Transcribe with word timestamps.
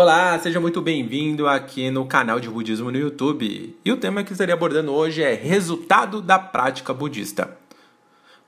Olá, 0.00 0.38
seja 0.38 0.60
muito 0.60 0.80
bem-vindo 0.80 1.48
aqui 1.48 1.90
no 1.90 2.06
canal 2.06 2.38
de 2.38 2.48
Budismo 2.48 2.88
no 2.88 2.96
YouTube. 2.96 3.76
E 3.84 3.90
o 3.90 3.96
tema 3.96 4.22
que 4.22 4.30
estarei 4.30 4.54
abordando 4.54 4.92
hoje 4.92 5.24
é 5.24 5.34
resultado 5.34 6.22
da 6.22 6.38
prática 6.38 6.94
budista. 6.94 7.58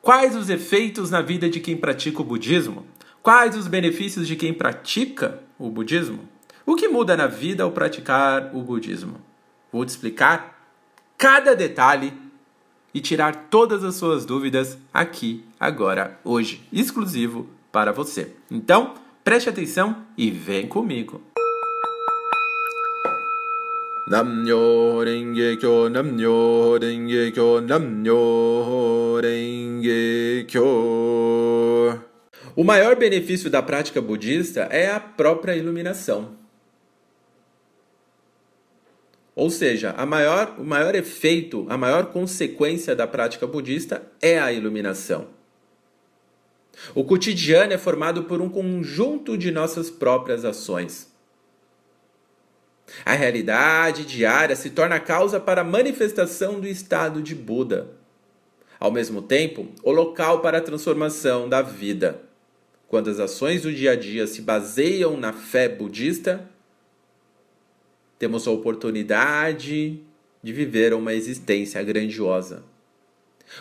Quais 0.00 0.36
os 0.36 0.48
efeitos 0.48 1.10
na 1.10 1.20
vida 1.20 1.50
de 1.50 1.58
quem 1.58 1.76
pratica 1.76 2.22
o 2.22 2.24
budismo? 2.24 2.86
Quais 3.20 3.56
os 3.56 3.66
benefícios 3.66 4.28
de 4.28 4.36
quem 4.36 4.54
pratica 4.54 5.40
o 5.58 5.68
budismo? 5.68 6.20
O 6.64 6.76
que 6.76 6.86
muda 6.86 7.16
na 7.16 7.26
vida 7.26 7.64
ao 7.64 7.72
praticar 7.72 8.54
o 8.54 8.62
budismo? 8.62 9.16
Vou 9.72 9.84
te 9.84 9.88
explicar 9.88 10.72
cada 11.18 11.56
detalhe 11.56 12.12
e 12.94 13.00
tirar 13.00 13.48
todas 13.50 13.82
as 13.82 13.96
suas 13.96 14.24
dúvidas 14.24 14.78
aqui, 14.94 15.44
agora, 15.58 16.16
hoje, 16.22 16.64
exclusivo 16.72 17.48
para 17.72 17.90
você. 17.90 18.36
Então, 18.48 18.94
preste 19.30 19.48
atenção 19.48 20.06
e 20.18 20.28
vem 20.28 20.66
comigo. 20.66 21.22
Kyo, 25.62 25.92
Kyo, 27.32 27.62
Kyo. 30.48 32.00
O 32.56 32.64
maior 32.64 32.96
benefício 32.96 33.48
da 33.48 33.62
prática 33.62 34.02
budista 34.02 34.62
é 34.62 34.90
a 34.90 34.98
própria 34.98 35.54
iluminação. 35.54 36.36
Ou 39.36 39.48
seja, 39.48 39.94
a 39.96 40.04
maior, 40.04 40.56
o 40.58 40.64
maior 40.64 40.96
efeito, 40.96 41.66
a 41.68 41.78
maior 41.78 42.06
consequência 42.06 42.96
da 42.96 43.06
prática 43.06 43.46
budista 43.46 44.02
é 44.20 44.40
a 44.40 44.52
iluminação. 44.52 45.38
O 46.94 47.04
cotidiano 47.04 47.72
é 47.72 47.78
formado 47.78 48.24
por 48.24 48.40
um 48.40 48.48
conjunto 48.48 49.36
de 49.36 49.50
nossas 49.50 49.90
próprias 49.90 50.44
ações. 50.44 51.10
A 53.04 53.12
realidade 53.12 54.04
diária 54.04 54.56
se 54.56 54.70
torna 54.70 54.98
causa 54.98 55.38
para 55.38 55.60
a 55.60 55.64
manifestação 55.64 56.58
do 56.58 56.66
estado 56.66 57.22
de 57.22 57.34
Buda. 57.34 57.88
Ao 58.78 58.90
mesmo 58.90 59.22
tempo, 59.22 59.68
o 59.82 59.92
local 59.92 60.40
para 60.40 60.58
a 60.58 60.62
transformação 60.62 61.48
da 61.48 61.62
vida. 61.62 62.22
Quando 62.88 63.08
as 63.08 63.20
ações 63.20 63.62
do 63.62 63.72
dia 63.72 63.92
a 63.92 63.96
dia 63.96 64.26
se 64.26 64.42
baseiam 64.42 65.16
na 65.16 65.32
fé 65.32 65.68
budista, 65.68 66.48
temos 68.18 68.48
a 68.48 68.50
oportunidade 68.50 70.00
de 70.42 70.52
viver 70.52 70.92
uma 70.94 71.14
existência 71.14 71.82
grandiosa. 71.82 72.64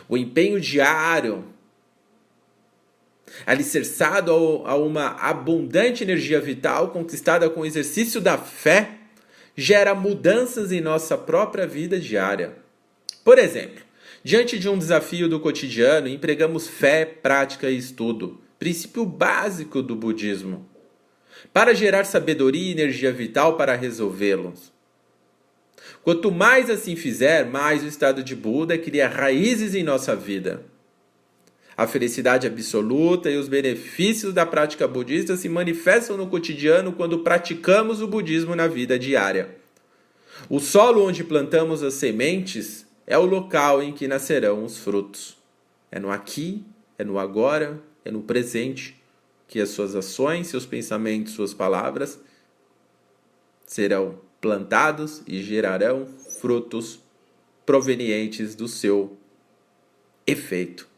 O 0.08 0.18
empenho 0.18 0.60
diário, 0.60 1.46
alicerçado 3.46 4.32
a 4.66 4.76
uma 4.76 5.16
abundante 5.18 6.04
energia 6.04 6.40
vital 6.40 6.90
conquistada 6.90 7.50
com 7.50 7.62
o 7.62 7.66
exercício 7.66 8.20
da 8.20 8.38
fé, 8.38 8.92
gera 9.56 9.94
mudanças 9.94 10.72
em 10.72 10.82
nossa 10.82 11.18
própria 11.18 11.68
vida 11.68 12.00
diária. 12.00 12.56
Por 13.24 13.38
exemplo, 13.38 13.84
diante 14.24 14.58
de 14.58 14.70
um 14.70 14.78
desafio 14.78 15.28
do 15.28 15.40
cotidiano, 15.40 16.08
empregamos 16.08 16.68
fé, 16.68 17.06
prática 17.06 17.70
e 17.70 17.78
estudo, 17.78 18.40
princípio 18.58 19.06
básico 19.06 19.82
do 19.82 19.96
budismo, 19.96 20.68
para 21.54 21.74
gerar 21.74 22.06
sabedoria 22.06 22.70
e 22.70 22.72
energia 22.72 23.12
vital 23.12 23.58
para 23.58 23.76
resolvê-los. 23.76 24.72
Quanto 26.04 26.32
mais 26.32 26.70
assim 26.70 26.96
fizer, 26.96 27.46
mais 27.46 27.84
o 27.84 27.88
estado 27.88 28.24
de 28.24 28.36
Buda 28.36 28.78
cria 28.78 29.08
raízes 29.08 29.76
em 29.76 29.84
nossa 29.84 30.16
vida. 30.16 30.66
A 31.80 31.88
felicidade 31.88 32.46
absoluta 32.46 33.32
e 33.32 33.38
os 33.38 33.48
benefícios 33.48 34.34
da 34.34 34.46
prática 34.46 34.86
budista 34.86 35.38
se 35.38 35.48
manifestam 35.48 36.18
no 36.18 36.28
cotidiano 36.28 36.92
quando 36.92 37.20
praticamos 37.20 38.02
o 38.02 38.08
budismo 38.08 38.54
na 38.54 38.68
vida 38.68 39.00
diária. 39.00 39.56
O 40.50 40.60
solo 40.60 41.08
onde 41.08 41.24
plantamos 41.24 41.82
as 41.82 41.94
sementes 41.94 42.86
é 43.08 43.18
o 43.18 43.24
local 43.24 43.82
em 43.82 43.94
que 43.94 44.10
nascerão 44.10 44.66
os 44.66 44.78
frutos. 44.78 45.38
É 45.90 46.02
no 46.02 46.12
aqui, 46.12 46.66
é 46.98 47.06
no 47.06 47.18
agora, 47.18 47.82
é 48.04 48.12
no 48.12 48.24
presente 48.24 49.02
que 49.48 49.62
as 49.62 49.70
suas 49.70 49.96
ações, 49.96 50.48
seus 50.48 50.66
pensamentos, 50.66 51.32
suas 51.32 51.54
palavras 51.54 52.20
serão 53.66 54.20
plantados 54.42 55.24
e 55.26 55.42
gerarão 55.42 56.06
frutos 56.42 57.00
provenientes 57.66 58.54
do 58.54 58.68
seu 58.68 59.16
efeito. 60.28 60.90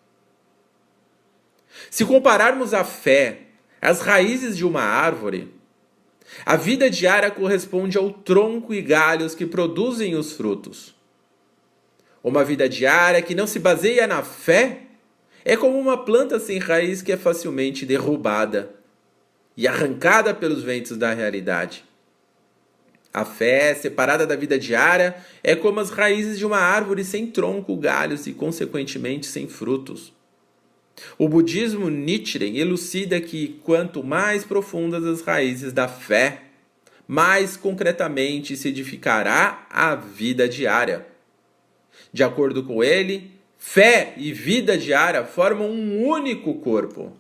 Se 1.90 2.06
compararmos 2.06 2.74
a 2.74 2.84
fé 2.84 3.42
às 3.82 4.02
raízes 4.02 4.56
de 4.56 4.66
uma 4.66 4.82
árvore, 4.82 5.54
a 6.46 6.56
vida 6.56 6.90
diária 6.90 7.30
corresponde 7.30 7.98
ao 7.98 8.12
tronco 8.12 8.74
e 8.74 8.82
galhos 8.82 9.36
que 9.36 9.46
produzem 9.46 10.16
os 10.16 10.34
frutos. 10.34 10.96
Uma 12.24 12.44
vida 12.44 12.70
diária 12.70 13.22
que 13.22 13.36
não 13.36 13.48
se 13.48 13.60
baseia 13.60 14.06
na 14.08 14.24
fé 14.24 14.84
é 15.44 15.58
como 15.58 15.80
uma 15.80 16.06
planta 16.06 16.40
sem 16.40 16.60
raiz 16.60 17.02
que 17.02 17.12
é 17.12 17.18
facilmente 17.18 17.86
derrubada 17.86 18.76
e 19.58 19.68
arrancada 19.68 20.34
pelos 20.34 20.64
ventos 20.64 20.98
da 20.98 21.14
realidade. 21.14 21.84
A 23.14 23.26
fé, 23.26 23.74
separada 23.76 24.26
da 24.26 24.36
vida 24.38 24.58
diária, 24.58 25.16
é 25.44 25.56
como 25.56 25.80
as 25.80 25.90
raízes 25.90 26.38
de 26.38 26.46
uma 26.46 26.60
árvore 26.60 27.04
sem 27.04 27.28
tronco, 27.28 27.76
galhos 27.76 28.26
e, 28.26 28.32
consequentemente, 28.32 29.26
sem 29.26 29.50
frutos. 29.50 30.14
O 31.18 31.28
budismo 31.28 31.90
Nichiren 31.90 32.58
elucida 32.58 33.20
que 33.20 33.60
quanto 33.64 34.04
mais 34.04 34.44
profundas 34.44 35.06
as 35.06 35.22
raízes 35.22 35.74
da 35.74 35.88
fé, 35.88 36.44
mais 37.08 37.58
concretamente 37.58 38.56
se 38.56 38.70
edificará 38.70 39.66
a 39.70 39.96
vida 39.96 40.48
diária. 40.48 41.06
De 42.14 42.24
acordo 42.24 42.64
com 42.64 42.84
ele, 42.84 43.32
fé 43.58 44.14
e 44.18 44.32
vida 44.32 44.78
diária 44.78 45.24
formam 45.26 45.70
um 45.70 46.06
único 46.06 46.56
corpo. 46.56 47.12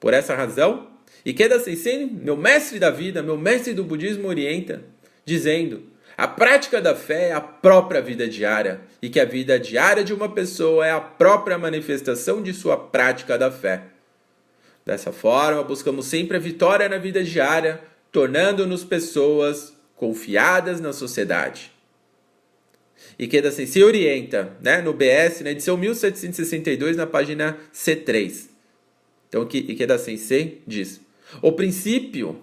Por 0.00 0.12
essa 0.12 0.34
razão, 0.34 0.88
Ikeda 1.24 1.60
Sensei, 1.60 2.06
meu 2.06 2.36
mestre 2.36 2.78
da 2.80 2.90
vida, 2.90 3.22
meu 3.22 3.38
mestre 3.38 3.72
do 3.72 3.84
budismo, 3.84 4.26
orienta, 4.26 4.82
dizendo: 5.24 5.91
a 6.16 6.28
prática 6.28 6.80
da 6.80 6.94
fé 6.94 7.28
é 7.28 7.32
a 7.32 7.40
própria 7.40 8.00
vida 8.00 8.28
diária 8.28 8.80
e 9.00 9.08
que 9.08 9.18
a 9.18 9.24
vida 9.24 9.58
diária 9.58 10.04
de 10.04 10.12
uma 10.12 10.28
pessoa 10.28 10.86
é 10.86 10.90
a 10.90 11.00
própria 11.00 11.58
manifestação 11.58 12.42
de 12.42 12.52
sua 12.52 12.76
prática 12.76 13.38
da 13.38 13.50
fé. 13.50 13.84
Dessa 14.84 15.12
forma, 15.12 15.62
buscamos 15.62 16.06
sempre 16.06 16.36
a 16.36 16.40
vitória 16.40 16.88
na 16.88 16.98
vida 16.98 17.22
diária, 17.22 17.80
tornando-nos 18.10 18.84
pessoas 18.84 19.72
confiadas 19.96 20.80
na 20.80 20.92
sociedade. 20.92 21.70
Ikeda 23.18 23.50
Sensei 23.50 23.82
orienta, 23.82 24.56
né, 24.60 24.80
no 24.80 24.92
BS, 24.92 25.42
na 25.42 25.50
edição 25.50 25.76
1762, 25.76 26.96
na 26.96 27.06
página 27.06 27.56
C3. 27.72 28.48
Então, 29.28 29.48
Ikeda 29.50 29.98
Sensei 29.98 30.62
diz: 30.66 31.00
o 31.40 31.52
princípio 31.52 32.42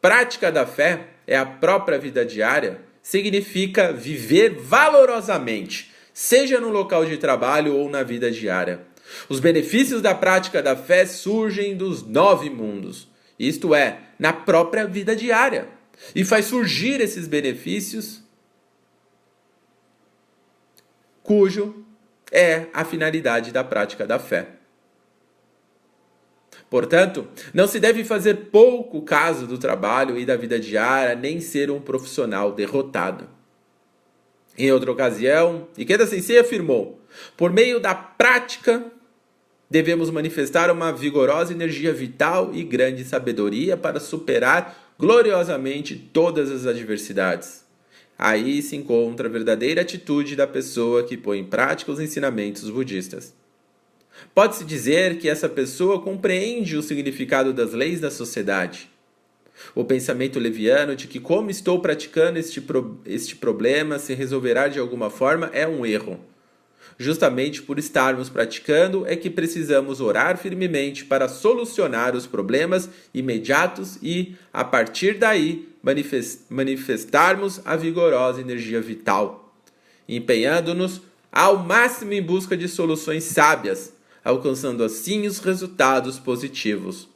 prática 0.00 0.50
da 0.50 0.66
fé 0.66 1.11
é 1.26 1.36
a 1.36 1.46
própria 1.46 1.98
vida 1.98 2.24
diária, 2.24 2.80
significa 3.02 3.92
viver 3.92 4.54
valorosamente, 4.60 5.92
seja 6.12 6.60
no 6.60 6.68
local 6.68 7.04
de 7.04 7.16
trabalho 7.16 7.74
ou 7.76 7.88
na 7.88 8.02
vida 8.02 8.30
diária. 8.30 8.80
Os 9.28 9.40
benefícios 9.40 10.00
da 10.00 10.14
prática 10.14 10.62
da 10.62 10.76
fé 10.76 11.04
surgem 11.06 11.76
dos 11.76 12.02
nove 12.02 12.48
mundos, 12.48 13.08
isto 13.38 13.74
é, 13.74 13.98
na 14.18 14.32
própria 14.32 14.86
vida 14.86 15.16
diária. 15.16 15.68
E 16.14 16.24
faz 16.24 16.46
surgir 16.46 17.00
esses 17.00 17.28
benefícios, 17.28 18.22
cujo 21.22 21.84
é 22.30 22.66
a 22.72 22.84
finalidade 22.84 23.52
da 23.52 23.62
prática 23.62 24.06
da 24.06 24.18
fé. 24.18 24.61
Portanto, 26.72 27.28
não 27.52 27.66
se 27.66 27.78
deve 27.78 28.02
fazer 28.02 28.46
pouco 28.50 29.02
caso 29.02 29.46
do 29.46 29.58
trabalho 29.58 30.18
e 30.18 30.24
da 30.24 30.36
vida 30.36 30.58
diária, 30.58 31.14
nem 31.14 31.38
ser 31.38 31.70
um 31.70 31.78
profissional 31.78 32.50
derrotado. 32.50 33.28
Em 34.56 34.72
outra 34.72 34.90
ocasião, 34.90 35.68
Ikeda 35.76 36.06
Sensei 36.06 36.38
afirmou: 36.38 36.98
por 37.36 37.52
meio 37.52 37.78
da 37.78 37.94
prática, 37.94 38.86
devemos 39.68 40.08
manifestar 40.08 40.70
uma 40.70 40.90
vigorosa 40.90 41.52
energia 41.52 41.92
vital 41.92 42.52
e 42.54 42.64
grande 42.64 43.04
sabedoria 43.04 43.76
para 43.76 44.00
superar 44.00 44.94
gloriosamente 44.98 45.94
todas 45.94 46.50
as 46.50 46.64
adversidades. 46.64 47.66
Aí 48.18 48.62
se 48.62 48.76
encontra 48.76 49.28
a 49.28 49.30
verdadeira 49.30 49.82
atitude 49.82 50.34
da 50.34 50.46
pessoa 50.46 51.04
que 51.04 51.18
põe 51.18 51.40
em 51.40 51.44
prática 51.44 51.92
os 51.92 52.00
ensinamentos 52.00 52.70
budistas. 52.70 53.41
Pode-se 54.34 54.64
dizer 54.64 55.18
que 55.18 55.28
essa 55.28 55.48
pessoa 55.48 56.00
compreende 56.00 56.76
o 56.76 56.82
significado 56.82 57.52
das 57.52 57.72
leis 57.72 58.00
da 58.00 58.10
sociedade. 58.10 58.90
O 59.74 59.84
pensamento 59.84 60.38
leviano 60.38 60.96
de 60.96 61.06
que, 61.06 61.20
como 61.20 61.50
estou 61.50 61.80
praticando 61.80 62.38
este, 62.38 62.60
pro, 62.60 63.00
este 63.04 63.36
problema, 63.36 63.98
se 63.98 64.14
resolverá 64.14 64.68
de 64.68 64.78
alguma 64.78 65.10
forma 65.10 65.50
é 65.52 65.66
um 65.66 65.84
erro. 65.84 66.18
Justamente 66.98 67.62
por 67.62 67.78
estarmos 67.78 68.28
praticando 68.28 69.06
é 69.06 69.16
que 69.16 69.30
precisamos 69.30 70.00
orar 70.00 70.36
firmemente 70.36 71.04
para 71.04 71.28
solucionar 71.28 72.14
os 72.14 72.26
problemas 72.26 72.88
imediatos 73.14 73.98
e, 74.02 74.34
a 74.52 74.64
partir 74.64 75.18
daí, 75.18 75.68
manifestarmos 76.48 77.60
a 77.64 77.76
vigorosa 77.76 78.40
energia 78.40 78.80
vital, 78.80 79.54
empenhando-nos 80.08 81.02
ao 81.30 81.58
máximo 81.58 82.12
em 82.12 82.22
busca 82.22 82.56
de 82.56 82.68
soluções 82.68 83.24
sábias, 83.24 83.92
alcançando 84.24 84.84
assim 84.84 85.26
os 85.26 85.38
resultados 85.38 86.18
positivos. 86.18 87.08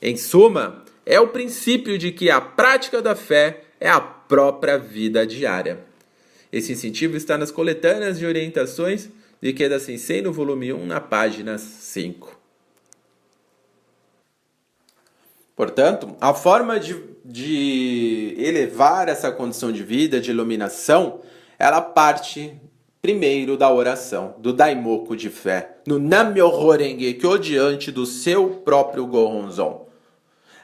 Em 0.00 0.16
suma, 0.16 0.84
é 1.04 1.18
o 1.20 1.28
princípio 1.28 1.98
de 1.98 2.12
que 2.12 2.30
a 2.30 2.40
prática 2.40 3.02
da 3.02 3.14
fé 3.14 3.64
é 3.80 3.88
a 3.88 4.00
própria 4.00 4.78
vida 4.78 5.26
diária. 5.26 5.84
Esse 6.52 6.72
incentivo 6.72 7.16
está 7.16 7.36
nas 7.36 7.50
coletâneas 7.50 8.18
de 8.18 8.26
orientações 8.26 9.08
de 9.40 9.52
Queda 9.52 9.78
Sensei 9.78 10.22
no 10.22 10.32
volume 10.32 10.72
1, 10.72 10.86
na 10.86 11.00
página 11.00 11.58
5. 11.58 12.38
Portanto, 15.56 16.16
a 16.20 16.32
forma 16.32 16.80
de, 16.80 17.00
de 17.24 18.34
elevar 18.38 19.08
essa 19.08 19.30
condição 19.30 19.70
de 19.70 19.82
vida, 19.82 20.20
de 20.20 20.30
iluminação, 20.30 21.20
ela 21.58 21.80
parte 21.80 22.58
primeiro 23.04 23.58
da 23.58 23.70
oração, 23.70 24.34
do 24.38 24.50
daimoku 24.50 25.14
de 25.14 25.28
fé, 25.28 25.76
no 25.86 25.98
Namyoho 25.98 26.70
Renge 26.70 27.12
Kyo 27.12 27.36
diante 27.36 27.92
do 27.92 28.06
seu 28.06 28.62
próprio 28.64 29.06
Gohonzon. 29.06 29.86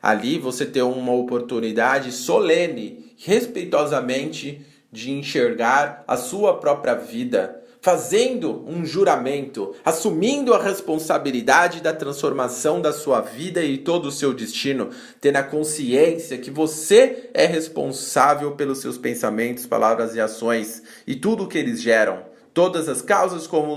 Ali 0.01 0.39
você 0.39 0.65
tem 0.65 0.81
uma 0.81 1.13
oportunidade 1.13 2.11
solene, 2.11 3.15
respeitosamente, 3.19 4.65
de 4.91 5.11
enxergar 5.11 6.03
a 6.09 6.17
sua 6.17 6.57
própria 6.57 6.95
vida, 6.95 7.63
fazendo 7.83 8.65
um 8.67 8.87
juramento, 8.87 9.75
assumindo 9.85 10.55
a 10.55 10.63
responsabilidade 10.63 11.83
da 11.83 11.93
transformação 11.93 12.81
da 12.81 12.91
sua 12.91 13.21
vida 13.21 13.63
e 13.63 13.77
todo 13.77 14.07
o 14.07 14.11
seu 14.11 14.33
destino, 14.33 14.89
tendo 15.21 15.37
a 15.37 15.43
consciência 15.43 16.39
que 16.39 16.51
você 16.51 17.29
é 17.35 17.45
responsável 17.45 18.53
pelos 18.53 18.79
seus 18.79 18.97
pensamentos, 18.97 19.67
palavras 19.67 20.15
e 20.15 20.21
ações 20.23 20.83
e 21.07 21.15
tudo 21.15 21.45
o 21.45 21.47
que 21.47 21.59
eles 21.59 21.83
geram, 21.83 22.30
todas 22.53 22.89
as 22.89 23.03
causas 23.03 23.47
como 23.47 23.73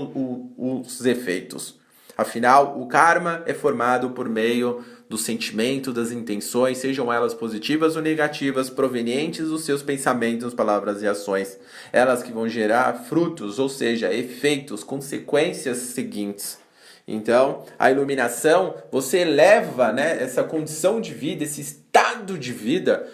o, 0.56 0.80
os 0.80 1.04
efeitos. 1.04 1.78
Afinal, 2.16 2.80
o 2.80 2.86
karma 2.86 3.42
é 3.44 3.52
formado 3.52 4.10
por 4.10 4.28
meio 4.28 4.84
do 5.08 5.18
sentimento, 5.18 5.92
das 5.92 6.12
intenções, 6.12 6.78
sejam 6.78 7.12
elas 7.12 7.34
positivas 7.34 7.96
ou 7.96 8.02
negativas, 8.02 8.70
provenientes 8.70 9.48
dos 9.48 9.64
seus 9.64 9.82
pensamentos, 9.82 10.54
palavras 10.54 11.02
e 11.02 11.08
ações. 11.08 11.58
Elas 11.92 12.22
que 12.22 12.32
vão 12.32 12.48
gerar 12.48 13.04
frutos, 13.08 13.58
ou 13.58 13.68
seja, 13.68 14.14
efeitos, 14.14 14.84
consequências 14.84 15.78
seguintes. 15.78 16.58
Então, 17.06 17.64
a 17.78 17.90
iluminação, 17.90 18.76
você 18.90 19.18
eleva 19.18 19.92
né, 19.92 20.22
essa 20.22 20.42
condição 20.42 21.00
de 21.00 21.12
vida, 21.12 21.44
esse 21.44 21.60
estado 21.60 22.38
de 22.38 22.52
vida, 22.52 23.06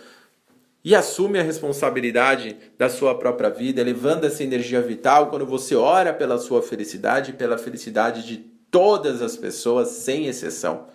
e 0.84 0.94
assume 0.94 1.38
a 1.38 1.42
responsabilidade 1.42 2.56
da 2.78 2.88
sua 2.88 3.18
própria 3.18 3.50
vida, 3.50 3.80
elevando 3.80 4.26
essa 4.26 4.42
energia 4.42 4.80
vital 4.80 5.28
quando 5.28 5.44
você 5.44 5.74
ora 5.74 6.12
pela 6.12 6.38
sua 6.38 6.62
felicidade 6.62 7.30
e 7.30 7.34
pela 7.34 7.58
felicidade 7.58 8.26
de 8.26 8.38
todas 8.70 9.20
as 9.20 9.36
pessoas, 9.36 9.88
sem 9.88 10.26
exceção. 10.26 10.86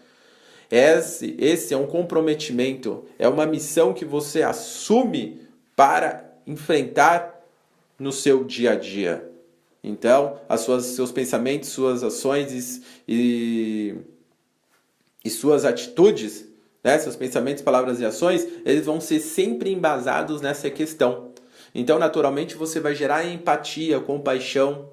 Esse, 0.71 1.35
esse 1.37 1.73
é 1.73 1.77
um 1.77 1.85
comprometimento, 1.85 3.05
é 3.19 3.27
uma 3.27 3.45
missão 3.45 3.93
que 3.93 4.03
você 4.03 4.41
assume 4.41 5.41
para 5.75 6.25
enfrentar 6.47 7.39
no 7.99 8.11
seu 8.11 8.43
dia 8.43 8.71
a 8.71 8.75
dia. 8.75 9.29
Então, 9.83 10.39
as 10.49 10.61
suas, 10.61 10.85
seus 10.85 11.11
pensamentos, 11.11 11.69
suas 11.69 12.03
ações 12.03 12.81
e, 13.07 13.95
e 15.23 15.29
suas 15.29 15.63
atitudes, 15.63 16.45
né, 16.85 16.97
seus 16.97 17.17
pensamentos, 17.17 17.61
palavras 17.61 17.99
e 17.99 18.05
ações, 18.05 18.47
eles 18.65 18.85
vão 18.85 19.01
ser 19.01 19.19
sempre 19.19 19.69
embasados 19.69 20.39
nessa 20.39 20.69
questão. 20.69 21.33
Então, 21.73 21.99
naturalmente, 21.99 22.55
você 22.55 22.79
vai 22.79 22.95
gerar 22.95 23.25
empatia, 23.25 23.99
compaixão 23.99 24.89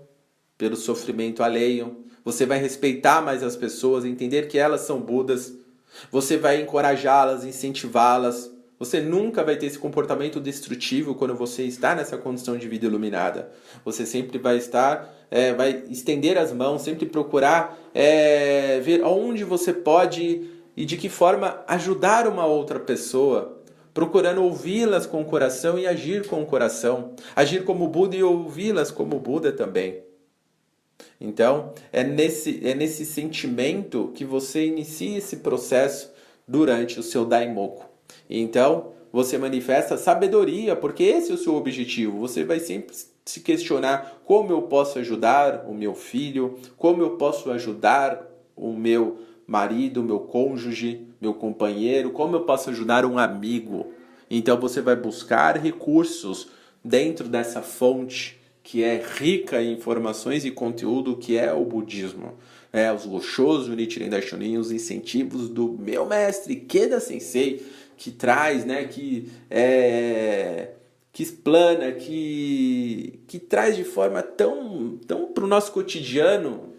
pelo 0.59 0.75
sofrimento 0.75 1.45
alheio. 1.45 2.05
Você 2.25 2.45
vai 2.45 2.59
respeitar 2.59 3.21
mais 3.21 3.45
as 3.45 3.55
pessoas, 3.55 4.05
entender 4.05 4.49
que 4.49 4.59
elas 4.59 4.81
são 4.81 5.01
Budas 5.01 5.63
você 6.11 6.37
vai 6.37 6.61
encorajá-las, 6.61 7.45
incentivá-las. 7.45 8.51
Você 8.79 9.01
nunca 9.01 9.45
vai 9.45 9.57
ter 9.57 9.67
esse 9.67 9.79
comportamento 9.79 10.41
destrutivo 10.41 11.15
quando 11.15 11.37
você 11.37 11.63
está 11.65 11.95
nessa 11.95 12.17
condição 12.17 12.57
de 12.57 12.67
vida 12.67 12.87
iluminada. 12.87 13.51
Você 13.85 14.05
sempre 14.05 14.39
vai 14.39 14.57
estar, 14.57 15.09
é, 15.31 15.53
vai 15.53 15.85
estender 15.89 16.37
as 16.37 16.53
mãos, 16.53 16.83
sempre 16.83 17.07
procurar 17.07 17.79
é, 17.95 18.81
ver 18.81 19.05
onde 19.05 19.45
você 19.45 19.73
pode 19.73 20.51
e 20.77 20.85
de 20.85 20.97
que 20.97 21.09
forma 21.09 21.63
ajudar 21.67 22.27
uma 22.27 22.47
outra 22.47 22.81
pessoa 22.81 23.63
procurando 23.95 24.43
ouvi-las 24.43 25.07
com 25.07 25.21
o 25.21 25.25
coração 25.25 25.79
e 25.79 25.87
agir 25.87 26.27
com 26.27 26.43
o 26.43 26.47
coração, 26.47 27.15
agir 27.37 27.65
como 27.65 27.89
Buda 27.89 28.17
e 28.17 28.23
ouvi-las 28.23 28.91
como 28.91 29.19
Buda 29.19 29.53
também. 29.53 30.03
Então, 31.21 31.73
é 31.93 32.03
nesse, 32.03 32.67
é 32.67 32.75
nesse 32.75 33.05
sentimento 33.05 34.11
que 34.15 34.25
você 34.25 34.67
inicia 34.67 35.19
esse 35.19 35.37
processo 35.37 36.13
durante 36.49 36.99
o 36.99 37.03
seu 37.03 37.25
Daimoku. 37.25 37.85
Então, 38.29 38.93
você 39.13 39.37
manifesta 39.37 39.97
sabedoria, 39.97 40.75
porque 40.75 41.03
esse 41.05 41.31
é 41.31 41.35
o 41.35 41.39
seu 41.39 41.55
objetivo. 41.55 42.19
Você 42.19 42.45
vai 42.45 42.59
sempre 42.59 42.97
se 43.25 43.41
questionar 43.41 44.23
como 44.25 44.53
eu 44.53 44.63
posso 44.63 44.99
ajudar 44.99 45.67
o 45.69 45.75
meu 45.75 45.95
filho, 45.95 46.59
como 46.77 47.03
eu 47.03 47.11
posso 47.11 47.51
ajudar 47.51 48.27
o 48.57 48.73
meu 48.73 49.19
marido, 49.47 50.03
meu 50.03 50.21
cônjuge, 50.21 51.07
meu 51.21 51.35
companheiro, 51.35 52.11
como 52.11 52.37
eu 52.37 52.41
posso 52.43 52.71
ajudar 52.71 53.05
um 53.05 53.19
amigo. 53.19 53.93
Então 54.31 54.59
você 54.59 54.81
vai 54.81 54.97
buscar 54.97 55.57
recursos 55.57 56.49
dentro 56.85 57.29
dessa 57.29 57.63
fonte 57.63 58.41
que 58.63 58.83
é 58.85 59.03
rica 59.19 59.61
em 59.61 59.73
informações 59.73 60.45
e 60.45 60.51
conteúdo 60.51 61.17
que 61.17 61.37
é 61.37 61.53
o 61.53 61.65
budismo. 61.65 62.35
É, 62.73 62.91
os 62.93 63.05
o 63.05 63.75
Nichiren 63.75 64.09
Daishonin, 64.09 64.57
os 64.57 64.73
incentivos 64.73 65.49
do 65.49 65.77
meu 65.79 66.07
mestre 66.07 66.57
Keda 66.57 67.01
Sensei, 67.01 67.67
que 67.97 68.11
traz, 68.11 68.65
né, 68.65 68.85
que 68.85 69.31
é, 69.51 70.71
que 71.13 71.23
explana, 71.23 71.93
que, 71.93 73.21
que 73.27 73.39
traz 73.39 73.77
de 73.77 73.85
forma 73.85 74.23
tão, 74.23 74.99
tão 75.07 75.27
para 75.27 75.45
o 75.45 75.47
nosso 75.47 75.71
cotidiano 75.73 76.73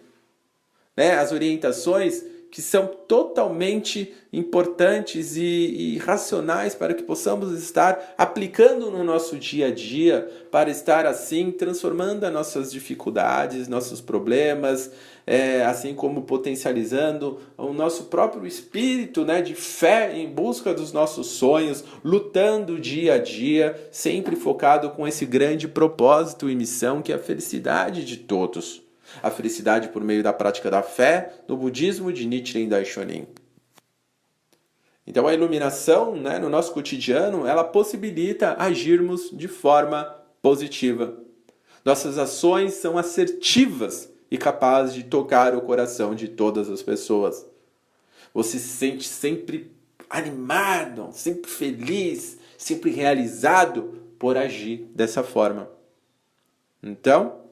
né, 0.97 1.15
as 1.15 1.31
orientações 1.31 2.23
que 2.53 2.61
são 2.61 2.85
totalmente 2.85 4.13
importantes 4.31 5.35
e, 5.35 5.41
e, 5.41 5.97
racionais 5.97 6.75
para 6.75 6.93
que 6.93 7.01
possamos 7.01 7.51
estar 7.59 8.13
aplicando 8.15 8.91
no 8.91 9.03
nosso 9.03 9.39
dia 9.39 9.69
a 9.69 9.71
dia, 9.71 10.29
para 10.51 10.69
estar 10.69 11.07
assim 11.07 11.49
transformando 11.49 12.23
as 12.25 12.31
nossas 12.31 12.71
dificuldades, 12.71 13.67
nossos 13.67 14.01
problemas, 14.01 14.91
é, 15.25 15.65
assim 15.65 15.95
como 15.95 16.21
potencializando 16.21 17.39
o 17.57 17.73
nosso 17.73 18.03
próprio 18.03 18.45
espírito 18.45 19.25
né, 19.25 19.41
de 19.41 19.55
fé 19.55 20.15
em 20.15 20.29
busca 20.29 20.75
dos 20.75 20.93
nossos 20.93 21.25
sonhos, 21.25 21.83
lutando 22.03 22.79
dia 22.79 23.15
a 23.15 23.17
dia, 23.17 23.89
sempre 23.91 24.35
focado 24.35 24.91
com 24.91 25.07
esse 25.07 25.25
grande 25.25 25.67
propósito 25.67 26.47
e 26.47 26.55
missão 26.55 27.01
que 27.01 27.11
é 27.11 27.15
a 27.15 27.19
felicidade 27.19 28.05
de 28.05 28.17
todos 28.17 28.82
a 29.21 29.29
felicidade 29.29 29.89
por 29.89 30.03
meio 30.03 30.23
da 30.23 30.33
prática 30.33 30.71
da 30.71 30.81
fé 30.81 31.33
no 31.47 31.57
budismo 31.57 32.11
de 32.11 32.25
Nichiren 32.25 32.67
Daishonin. 32.67 33.27
Então 35.05 35.27
a 35.27 35.33
iluminação, 35.33 36.15
né, 36.15 36.39
no 36.39 36.49
nosso 36.49 36.73
cotidiano, 36.73 37.45
ela 37.45 37.63
possibilita 37.63 38.55
agirmos 38.57 39.29
de 39.31 39.47
forma 39.47 40.03
positiva. 40.41 41.17
Nossas 41.83 42.17
ações 42.17 42.75
são 42.75 42.97
assertivas 42.97 44.09
e 44.31 44.37
capazes 44.37 44.93
de 44.95 45.03
tocar 45.03 45.55
o 45.55 45.61
coração 45.61 46.15
de 46.15 46.29
todas 46.29 46.69
as 46.69 46.81
pessoas. 46.81 47.45
Você 48.33 48.57
se 48.57 48.69
sente 48.69 49.07
sempre 49.07 49.71
animado, 50.09 51.09
sempre 51.11 51.51
feliz, 51.51 52.37
sempre 52.57 52.89
realizado 52.91 54.01
por 54.17 54.37
agir 54.37 54.89
dessa 54.95 55.21
forma. 55.21 55.69
Então, 56.81 57.42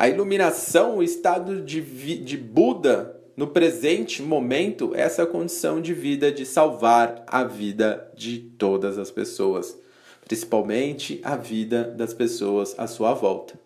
a 0.00 0.08
iluminação, 0.08 0.96
o 0.96 1.02
estado 1.02 1.60
de, 1.60 1.82
de 2.24 2.38
Buda 2.38 3.20
no 3.36 3.48
presente 3.48 4.22
momento, 4.22 4.94
é 4.94 5.02
essa 5.02 5.26
condição 5.26 5.78
de 5.78 5.92
vida 5.92 6.32
de 6.32 6.46
salvar 6.46 7.22
a 7.26 7.44
vida 7.44 8.10
de 8.16 8.38
todas 8.38 8.96
as 8.96 9.10
pessoas, 9.10 9.78
principalmente 10.24 11.20
a 11.22 11.36
vida 11.36 11.84
das 11.84 12.14
pessoas 12.14 12.74
à 12.78 12.86
sua 12.86 13.12
volta. 13.12 13.60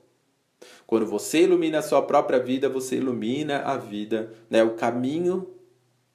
Quando 0.89 1.07
você 1.07 1.43
ilumina 1.43 1.79
a 1.79 1.83
sua 1.83 2.03
própria 2.03 2.41
vida, 2.41 2.69
você 2.69 2.97
ilumina 2.97 3.59
a 3.61 3.77
vida, 3.77 4.35
né, 4.51 4.65
o 4.65 4.75
caminho 4.75 5.49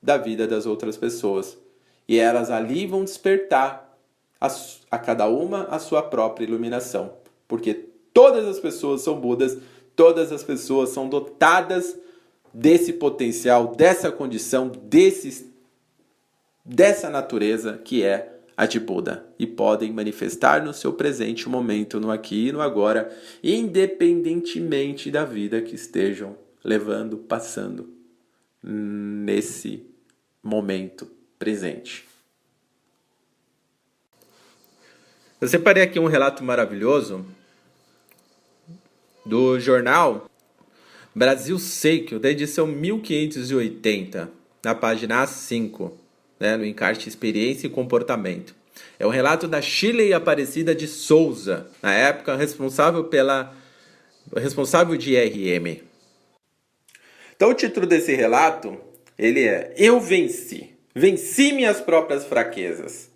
da 0.04 0.18
vida 0.18 0.46
das 0.46 0.66
outras 0.66 0.98
pessoas. 0.98 1.58
E 2.06 2.20
elas 2.20 2.52
ali 2.52 2.86
vão 2.86 3.06
despertar 3.06 3.98
a, 4.42 4.48
a 4.92 5.00
cada 5.00 5.30
uma 5.30 5.64
a 5.70 5.80
sua 5.80 6.02
própria 6.02 6.44
iluminação, 6.44 7.14
porque 7.48 7.74
todas 8.14 8.46
as 8.46 8.60
pessoas 8.60 9.00
são 9.00 9.18
Budas 9.18 9.58
todas 10.00 10.32
as 10.32 10.42
pessoas 10.42 10.92
são 10.92 11.10
dotadas 11.10 12.00
desse 12.54 12.94
potencial, 12.94 13.76
dessa 13.76 14.10
condição, 14.10 14.70
desse, 14.70 15.54
dessa 16.64 17.10
natureza 17.10 17.78
que 17.84 18.02
é 18.02 18.40
a 18.56 18.66
de 18.66 18.80
Buda 18.80 19.26
e 19.38 19.46
podem 19.46 19.92
manifestar 19.92 20.64
no 20.64 20.74
seu 20.74 20.94
presente 20.94 21.50
momento, 21.50 22.00
no 22.00 22.12
aqui 22.12 22.48
e 22.48 22.52
no 22.54 22.62
agora, 22.62 23.14
independentemente 23.44 25.12
da 25.12 25.26
vida 25.26 25.62
que 25.62 25.76
estejam 25.76 26.38
levando, 26.64 27.18
passando 27.18 27.94
nesse 28.64 29.86
momento 30.42 31.12
presente. 31.38 32.08
Eu 35.42 35.48
separei 35.50 35.84
aqui 35.84 36.00
um 36.00 36.08
relato 36.08 36.42
maravilhoso 36.42 37.26
do 39.26 39.60
jornal 39.60 40.30
Brasil 41.14 41.58
Seikyo, 41.60 42.20
da 42.20 42.30
edição 42.30 42.66
1580, 42.68 44.30
na 44.64 44.76
página 44.76 45.24
A5, 45.24 45.92
né, 46.40 46.56
no 46.56 46.66
encarte 46.66 47.10
Experiência 47.10 47.68
e 47.68 47.70
Comportamento. 47.70 48.56
É 48.98 49.06
um 49.06 49.10
relato 49.10 49.48
da 49.48 49.62
Chile 49.62 50.14
Aparecida 50.14 50.74
de 50.74 50.88
Souza, 50.88 51.68
na 51.82 51.94
época 51.94 52.36
responsável 52.36 53.04
pela 53.06 53.54
responsável 54.36 54.96
de 54.96 55.14
IRM. 55.14 55.82
Então 57.36 57.50
o 57.50 57.54
título 57.54 57.88
desse 57.88 58.14
relato, 58.14 58.78
ele 59.18 59.44
é 59.46 59.74
Eu 59.78 60.00
venci. 60.00 60.76
Venci 60.94 61.54
minhas 61.54 61.80
próprias 61.80 62.26
fraquezas. 62.26 63.10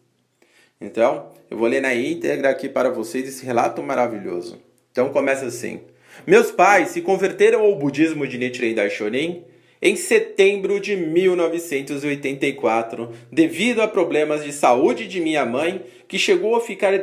Então, 0.80 1.32
eu 1.50 1.58
vou 1.58 1.68
ler 1.68 1.82
na 1.82 1.94
íntegra 1.94 2.50
aqui 2.50 2.68
para 2.68 2.90
vocês 2.90 3.28
esse 3.28 3.46
relato 3.46 3.82
maravilhoso. 3.84 4.62
Então 4.92 5.10
começa 5.10 5.46
assim: 5.46 5.82
Meus 6.26 6.50
pais 6.52 6.90
se 6.90 7.02
converteram 7.02 7.62
ao 7.62 7.76
budismo 7.76 8.28
de 8.28 8.38
Nichiren 8.38 8.74
Daishonin 8.74 9.44
em 9.82 9.96
setembro 9.98 10.80
de 10.80 10.96
1984, 10.96 13.12
devido 13.30 13.82
a 13.82 13.88
problemas 13.88 14.42
de 14.44 14.54
saúde 14.54 15.08
de 15.08 15.20
minha 15.20 15.46
mãe, 15.46 15.84
que 16.08 16.18
chegou 16.18 16.56
a 16.56 16.62
ficar 16.62 16.94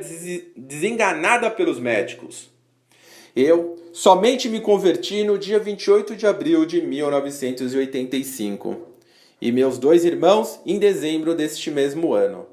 desenganada 0.57 1.51
pelos 1.51 1.79
médicos. 1.79 2.49
Eu 3.37 3.77
somente 3.93 4.49
me 4.49 4.61
converti 4.61 5.23
no 5.25 5.37
dia 5.37 5.59
28 5.59 6.17
de 6.17 6.27
abril 6.27 6.65
de 6.65 6.81
1985 6.81 8.89
e 9.41 9.53
meus 9.53 9.79
dois 9.79 10.05
irmãos 10.05 10.61
em 10.65 10.79
dezembro 10.79 11.35
deste 11.35 11.71
mesmo 11.71 12.15
ano. 12.15 12.47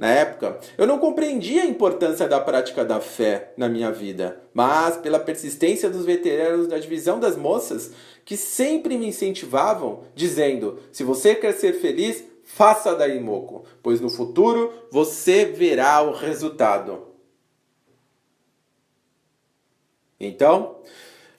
Na 0.00 0.08
época, 0.08 0.58
eu 0.78 0.86
não 0.86 0.98
compreendia 0.98 1.62
a 1.62 1.66
importância 1.66 2.26
da 2.26 2.40
prática 2.40 2.82
da 2.82 3.02
fé 3.02 3.52
na 3.54 3.68
minha 3.68 3.92
vida, 3.92 4.40
mas 4.54 4.96
pela 4.96 5.20
persistência 5.20 5.90
dos 5.90 6.06
veteranos 6.06 6.66
da 6.66 6.78
divisão 6.78 7.20
das 7.20 7.36
moças, 7.36 7.92
que 8.24 8.34
sempre 8.34 8.96
me 8.96 9.08
incentivavam, 9.08 10.04
dizendo: 10.14 10.78
se 10.90 11.04
você 11.04 11.34
quer 11.34 11.52
ser 11.52 11.74
feliz, 11.74 12.24
faça 12.42 12.94
da 12.94 13.06
Imoco, 13.08 13.66
pois 13.82 14.00
no 14.00 14.08
futuro 14.08 14.72
você 14.90 15.44
verá 15.44 16.00
o 16.00 16.12
resultado. 16.12 17.08
Então, 20.18 20.80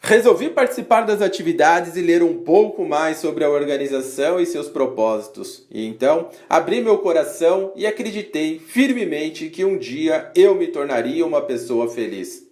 Resolvi 0.03 0.49
participar 0.49 1.01
das 1.01 1.21
atividades 1.21 1.95
e 1.95 2.01
ler 2.01 2.23
um 2.23 2.39
pouco 2.39 2.83
mais 2.83 3.17
sobre 3.17 3.43
a 3.43 3.49
organização 3.49 4.39
e 4.39 4.47
seus 4.47 4.67
propósitos. 4.67 5.67
E 5.69 5.85
então 5.85 6.29
abri 6.49 6.81
meu 6.81 6.97
coração 6.97 7.71
e 7.75 7.85
acreditei 7.85 8.57
firmemente 8.57 9.47
que 9.47 9.63
um 9.63 9.77
dia 9.77 10.31
eu 10.35 10.55
me 10.55 10.67
tornaria 10.67 11.23
uma 11.23 11.43
pessoa 11.43 11.87
feliz. 11.87 12.47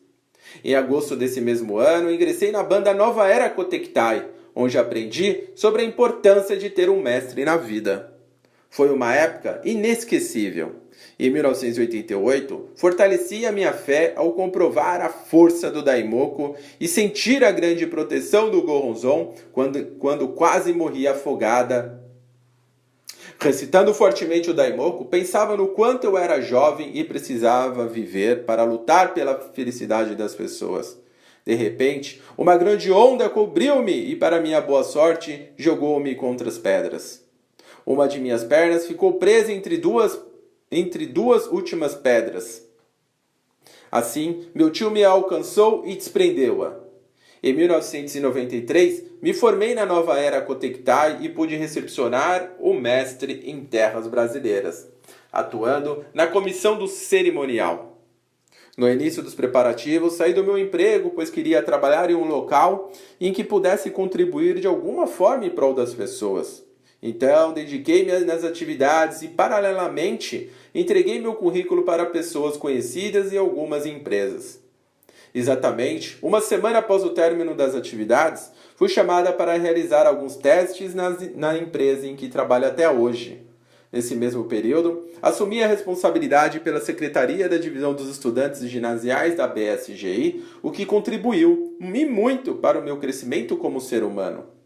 Em 0.64 0.76
agosto 0.76 1.16
desse 1.16 1.42
mesmo 1.42 1.80
ano, 1.80 2.12
ingressei 2.12 2.52
na 2.52 2.62
banda 2.62 2.94
Nova 2.94 3.28
Era 3.28 3.50
Kotektai, 3.50 4.28
onde 4.54 4.78
aprendi 4.78 5.46
sobre 5.56 5.82
a 5.82 5.86
importância 5.86 6.56
de 6.56 6.70
ter 6.70 6.88
um 6.88 7.02
mestre 7.02 7.44
na 7.44 7.58
vida. 7.58 8.14
Foi 8.70 8.94
uma 8.94 9.16
época 9.16 9.60
inesquecível. 9.66 10.76
Em 11.20 11.30
1988, 11.30 12.70
fortaleci 12.76 13.46
a 13.46 13.52
minha 13.52 13.74
fé 13.74 14.14
ao 14.16 14.32
comprovar 14.32 15.02
a 15.02 15.10
força 15.10 15.70
do 15.70 15.82
Daimoku 15.82 16.56
e 16.80 16.88
sentir 16.88 17.44
a 17.44 17.52
grande 17.52 17.86
proteção 17.86 18.50
do 18.50 18.62
Goronzon 18.62 19.34
quando, 19.52 19.86
quando 20.00 20.30
quase 20.30 20.72
morri 20.72 21.08
afogada. 21.08 22.02
Recitando 23.38 23.94
fortemente 23.94 24.50
o 24.50 24.54
Daimoku, 24.54 25.06
pensava 25.06 25.56
no 25.56 25.70
quanto 25.70 26.06
eu 26.06 26.18
era 26.18 26.42
jovem 26.42 26.92
e 26.94 27.04
precisava 27.04 27.88
viver 27.88 28.46
para 28.46 28.64
lutar 28.64 29.14
pela 29.14 29.40
felicidade 29.54 30.16
das 30.16 30.36
pessoas. 30.36 31.00
De 31.46 31.56
repente, 31.56 32.22
uma 32.38 32.58
grande 32.58 32.92
onda 32.92 33.30
cobriu-me 33.30 34.12
e, 34.12 34.16
para 34.16 34.42
minha 34.42 34.62
boa 34.62 34.84
sorte, 34.84 35.52
jogou-me 35.58 36.16
contra 36.16 36.48
as 36.48 36.58
pedras. 36.58 37.26
Uma 37.86 38.08
de 38.08 38.20
minhas 38.20 38.44
pernas 38.44 38.86
ficou 38.86 39.14
presa 39.14 39.52
entre 39.52 39.78
duas 39.78 40.20
entre 40.72 41.06
duas 41.06 41.48
últimas 41.48 41.96
pedras. 41.96 42.68
Assim, 43.92 44.48
meu 44.54 44.70
tio 44.70 44.92
me 44.92 45.04
alcançou 45.04 45.84
e 45.86 45.96
desprendeu-a. 45.96 46.78
Em 47.42 47.54
1993, 47.54 49.04
me 49.22 49.34
formei 49.34 49.74
na 49.74 49.86
nova 49.86 50.20
era 50.20 50.42
Cotectai 50.42 51.20
e 51.22 51.30
pude 51.30 51.56
recepcionar 51.56 52.54
o 52.60 52.74
mestre 52.74 53.44
em 53.46 53.64
terras 53.64 54.08
brasileiras, 54.08 54.88
atuando 55.32 56.06
na 56.14 56.28
comissão 56.28 56.78
do 56.78 56.88
cerimonial. 56.88 57.98
No 58.78 58.90
início 58.90 59.24
dos 59.24 59.34
preparativos, 59.34 60.14
saí 60.14 60.34
do 60.34 60.44
meu 60.44 60.58
emprego, 60.58 61.12
pois 61.12 61.30
queria 61.30 61.64
trabalhar 61.64 62.10
em 62.10 62.16
um 62.16 62.26
local 62.26 62.92
em 63.20 63.34
que 63.34 63.44
pudesse 63.44 63.90
contribuir 63.90 64.60
de 64.60 64.68
alguma 64.68 65.08
forma 65.08 65.46
em 65.46 65.50
prol 65.50 65.74
das 65.74 65.94
pessoas. 65.94 66.64
Então, 67.02 67.54
dediquei-me 67.54 68.12
nas 68.26 68.44
atividades 68.44 69.22
e, 69.22 69.30
paralelamente, 69.30 70.50
entreguei 70.76 71.20
meu 71.20 71.34
currículo 71.34 71.84
para 71.84 72.06
pessoas 72.06 72.58
conhecidas 72.58 73.32
e 73.32 73.38
algumas 73.38 73.86
empresas. 73.86 74.60
Exatamente 75.34 76.18
uma 76.22 76.42
semana 76.42 76.80
após 76.80 77.04
o 77.04 77.12
término 77.12 77.56
das 77.56 77.76
atividades, 77.76 78.52
fui 78.76 78.90
chamada 78.90 79.32
para 79.32 79.58
realizar 79.58 80.08
alguns 80.08 80.36
testes 80.36 80.94
na 80.96 81.58
empresa 81.58 82.08
em 82.08 82.16
que 82.16 82.28
trabalho 82.28 82.68
até 82.68 82.90
hoje. 82.90 83.44
Nesse 83.92 84.16
mesmo 84.16 84.44
período, 84.44 85.08
assumi 85.22 85.64
a 85.64 85.68
responsabilidade 85.68 86.60
pela 86.60 86.80
Secretaria 86.80 87.50
da 87.50 87.58
Divisão 87.58 87.94
dos 87.94 88.08
Estudantes 88.08 88.62
Ginasiais 88.68 89.36
da 89.36 89.48
BSGI, 89.48 90.44
o 90.62 90.70
que 90.70 90.86
contribuiu 90.86 91.76
e 91.80 92.06
muito 92.06 92.56
para 92.56 92.80
o 92.80 92.84
meu 92.84 92.98
crescimento 92.98 93.58
como 93.58 93.82
ser 93.82 94.04
humano. 94.04 94.59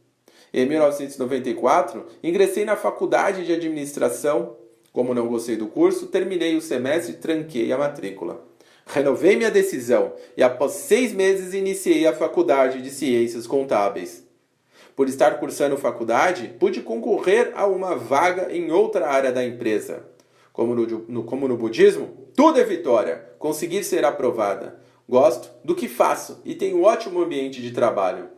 Em 0.53 0.67
1994, 0.67 2.05
ingressei 2.23 2.63
na 2.63 2.75
Faculdade 2.75 3.43
de 3.43 3.51
Administração. 3.51 4.55
Como 4.91 5.15
não 5.15 5.27
gostei 5.27 5.55
do 5.55 5.65
curso, 5.65 6.05
terminei 6.05 6.55
o 6.55 6.61
semestre 6.61 7.13
e 7.13 7.17
tranquei 7.17 7.71
a 7.71 7.77
matrícula. 7.77 8.45
Renovei 8.85 9.35
minha 9.35 9.49
decisão 9.49 10.13
e, 10.37 10.43
após 10.43 10.73
seis 10.73 11.11
meses, 11.11 11.55
iniciei 11.55 12.05
a 12.05 12.13
Faculdade 12.13 12.83
de 12.83 12.91
Ciências 12.91 13.47
Contábeis. 13.47 14.27
Por 14.95 15.09
estar 15.09 15.39
cursando 15.39 15.75
faculdade, 15.75 16.53
pude 16.59 16.81
concorrer 16.81 17.51
a 17.55 17.65
uma 17.65 17.95
vaga 17.95 18.55
em 18.55 18.71
outra 18.71 19.07
área 19.07 19.31
da 19.31 19.43
empresa. 19.43 20.05
Como 20.51 20.75
no, 20.75 20.85
no, 21.07 21.23
como 21.23 21.47
no 21.47 21.57
budismo, 21.57 22.09
tudo 22.35 22.59
é 22.59 22.63
vitória, 22.63 23.25
conseguir 23.39 23.83
ser 23.83 24.05
aprovada. 24.05 24.79
Gosto 25.09 25.49
do 25.63 25.73
que 25.73 25.87
faço 25.87 26.41
e 26.45 26.53
tenho 26.53 26.77
um 26.77 26.83
ótimo 26.83 27.23
ambiente 27.23 27.59
de 27.59 27.71
trabalho. 27.71 28.29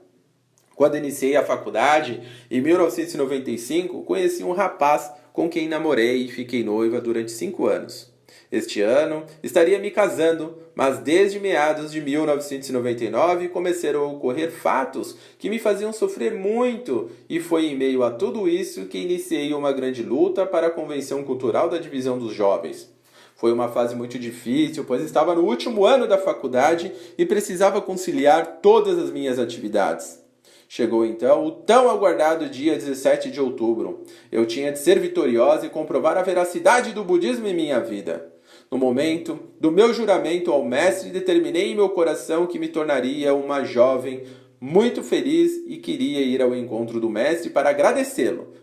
Quando 0.76 0.98
iniciei 0.98 1.36
a 1.38 1.44
faculdade, 1.44 2.22
em 2.52 2.60
1995, 2.62 4.04
conheci 4.04 4.44
um 4.44 4.52
rapaz 4.52 5.10
com 5.32 5.50
quem 5.50 5.70
namorei 5.70 6.26
e 6.26 6.28
fiquei 6.28 6.64
noiva 6.64 7.00
durante 7.00 7.32
cinco 7.32 7.66
anos. 7.66 8.14
Este 8.52 8.82
ano 8.82 9.24
estaria 9.42 9.80
me 9.80 9.90
casando, 9.90 10.58
mas 10.76 11.00
desde 11.00 11.40
meados 11.40 11.92
de 11.92 12.02
1999 12.02 13.50
começaram 13.50 14.02
a 14.02 14.08
ocorrer 14.08 14.52
fatos 14.52 15.18
que 15.40 15.50
me 15.50 15.60
faziam 15.60 15.92
sofrer 15.92 16.34
muito, 16.34 17.10
e 17.30 17.40
foi 17.40 17.68
em 17.68 17.76
meio 17.76 18.04
a 18.04 18.12
tudo 18.12 18.48
isso 18.48 18.86
que 18.86 18.98
iniciei 18.98 19.54
uma 19.54 19.72
grande 19.72 20.04
luta 20.04 20.46
para 20.46 20.68
a 20.68 20.72
Convenção 20.72 21.24
Cultural 21.24 21.70
da 21.70 21.78
Divisão 21.78 22.20
dos 22.20 22.34
Jovens. 22.34 22.94
Foi 23.36 23.52
uma 23.52 23.70
fase 23.70 23.96
muito 23.96 24.18
difícil, 24.18 24.86
pois 24.86 25.02
estava 25.02 25.36
no 25.36 25.44
último 25.44 25.86
ano 25.86 26.08
da 26.08 26.18
faculdade 26.18 26.92
e 27.18 27.26
precisava 27.26 27.82
conciliar 27.82 28.60
todas 28.62 28.98
as 28.98 29.10
minhas 29.10 29.40
atividades. 29.40 30.25
Chegou 30.68 31.06
então 31.06 31.46
o 31.46 31.52
tão 31.52 31.90
aguardado 31.90 32.50
dia 32.50 32.76
17 32.76 33.32
de 33.32 33.40
outubro. 33.40 34.04
Eu 34.32 34.46
tinha 34.46 34.72
de 34.72 34.80
ser 34.80 35.00
vitoriosa 35.00 35.66
e 35.66 35.70
comprovar 35.70 36.18
a 36.18 36.24
veracidade 36.24 36.92
do 36.92 37.04
budismo 37.04 37.48
em 37.48 37.54
minha 37.54 37.80
vida. 37.80 38.32
No 38.70 38.78
momento 38.78 39.40
do 39.60 39.72
meu 39.72 39.94
juramento 39.94 40.52
ao 40.52 40.66
Mestre, 40.66 41.10
determinei 41.10 41.72
em 41.72 41.76
meu 41.76 41.90
coração 41.90 42.48
que 42.48 42.60
me 42.60 42.68
tornaria 42.68 43.34
uma 43.34 43.64
jovem 43.64 44.24
muito 44.60 45.04
feliz 45.04 45.64
e 45.68 45.78
queria 45.78 46.22
ir 46.22 46.42
ao 46.42 46.56
encontro 46.56 47.00
do 47.00 47.10
Mestre 47.10 47.50
para 47.50 47.70
agradecê-lo 47.70 48.54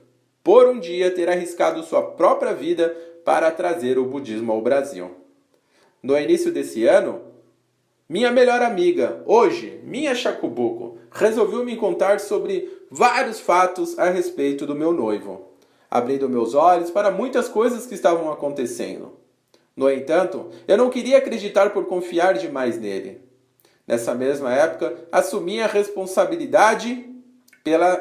por 0.43 0.69
um 0.69 0.79
dia 0.79 1.11
ter 1.11 1.29
arriscado 1.29 1.83
sua 1.85 2.03
própria 2.03 2.53
vida 2.53 2.89
para 3.25 3.51
trazer 3.51 3.99
o 3.99 4.05
budismo 4.05 4.53
ao 4.53 4.61
Brasil. 4.61 5.13
No 6.03 6.19
início 6.19 6.51
desse 6.51 6.85
ano, 6.85 7.21
minha 8.13 8.31
melhor 8.31 8.61
amiga, 8.61 9.23
hoje, 9.25 9.81
minha 9.85 10.15
Chacubuco, 10.15 10.99
resolveu 11.11 11.65
me 11.65 11.77
contar 11.77 12.21
sobre 12.21 12.71
vários 12.91 13.41
fatos 13.41 13.99
a 13.99 14.11
respeito 14.11 14.67
do 14.67 14.75
meu 14.75 14.93
noivo, 14.93 15.49
abrindo 15.91 16.29
meus 16.29 16.53
olhos 16.53 16.91
para 16.91 17.11
muitas 17.11 17.49
coisas 17.49 17.87
que 17.87 17.95
estavam 17.95 18.31
acontecendo. 18.31 19.15
No 19.75 19.91
entanto, 19.91 20.51
eu 20.69 20.77
não 20.77 20.91
queria 20.91 21.17
acreditar 21.17 21.71
por 21.71 21.87
confiar 21.87 22.35
demais 22.35 22.79
nele. 22.79 23.23
Nessa 23.89 24.15
mesma 24.15 24.53
época, 24.53 24.95
assumi 25.11 25.63
a 25.63 25.67
responsabilidade 25.67 27.07
pela 27.65 27.99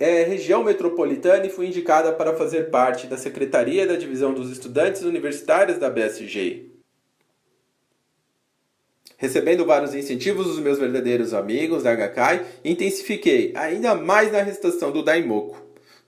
é, 0.00 0.22
região 0.22 0.64
metropolitana 0.64 1.44
e 1.44 1.50
fui 1.50 1.66
indicada 1.66 2.14
para 2.14 2.34
fazer 2.34 2.70
parte 2.70 3.08
da 3.08 3.18
Secretaria 3.18 3.86
da 3.86 3.96
Divisão 3.96 4.32
dos 4.32 4.50
Estudantes 4.50 5.02
Universitários 5.02 5.76
da 5.76 5.90
BSG. 5.90 6.73
Recebendo 9.16 9.64
vários 9.64 9.94
incentivos 9.94 10.46
dos 10.46 10.58
meus 10.58 10.78
verdadeiros 10.78 11.32
amigos 11.32 11.82
da 11.82 11.94
HK, 11.94 12.44
intensifiquei 12.64 13.52
ainda 13.54 13.94
mais 13.94 14.32
na 14.32 14.42
recitação 14.42 14.90
do 14.90 15.02
Daimoku. 15.02 15.56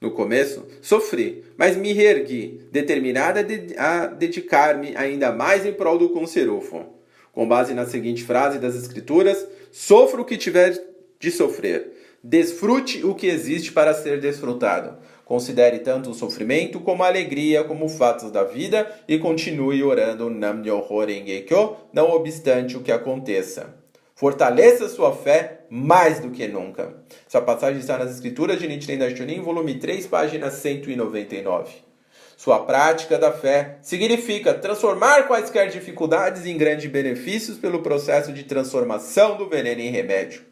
No 0.01 0.11
começo, 0.11 0.67
sofri, 0.83 1.45
mas 1.57 1.77
me 1.77 1.93
reergui, 1.93 2.61
determinada 2.71 3.47
a 3.79 4.07
dedicar-me 4.07 4.95
ainda 4.95 5.33
mais 5.33 5.65
em 5.65 5.73
prol 5.73 5.97
do 5.97 6.11
Conserufo. 6.11 6.85
Com 7.33 7.49
base 7.49 7.73
na 7.73 7.87
seguinte 7.87 8.23
frase 8.23 8.59
das 8.59 8.75
Escrituras: 8.75 9.47
Sofra 9.73 10.21
o 10.21 10.25
que 10.25 10.37
tiver 10.37 10.79
de 11.19 11.31
sofrer, 11.31 11.93
desfrute 12.23 13.05
o 13.05 13.15
que 13.15 13.27
existe 13.27 13.73
para 13.73 13.95
ser 13.95 14.21
desfrutado. 14.21 14.99
Considere 15.27 15.81
tanto 15.81 16.11
o 16.11 16.15
sofrimento 16.15 16.79
como 16.79 17.03
a 17.03 17.09
alegria 17.09 17.65
como 17.65 17.89
fatos 17.89 18.31
da 18.31 18.45
vida 18.45 18.89
e 19.09 19.19
continue 19.19 19.83
orando 19.83 20.31
Nam 20.31 20.63
Myoho 20.63 21.05
Renge 21.05 21.41
Kyo, 21.41 21.77
não 21.93 22.13
obstante 22.13 22.77
o 22.77 22.81
que 22.81 22.93
aconteça. 22.93 23.75
Fortaleça 24.15 24.89
sua 24.89 25.13
fé 25.13 25.63
mais 25.69 26.21
do 26.21 26.31
que 26.31 26.47
nunca. 26.47 26.95
Essa 27.27 27.41
passagem 27.41 27.81
está 27.81 27.99
nas 27.99 28.13
Escrituras 28.13 28.61
de 28.61 28.69
Nichiren 28.69 28.99
Daishonin, 28.99 29.41
volume 29.41 29.75
3, 29.81 30.07
página 30.07 30.49
199. 30.49 31.73
Sua 32.37 32.61
prática 32.61 33.19
da 33.19 33.33
fé 33.33 33.79
significa 33.83 34.55
transformar 34.55 35.27
quaisquer 35.27 35.71
dificuldades 35.71 36.47
em 36.47 36.57
grandes 36.57 36.89
benefícios 36.89 37.59
pelo 37.59 37.83
processo 37.83 38.33
de 38.33 38.45
transformação 38.45 39.37
do 39.37 39.49
veneno 39.49 39.81
em 39.81 39.91
remédio. 39.91 40.43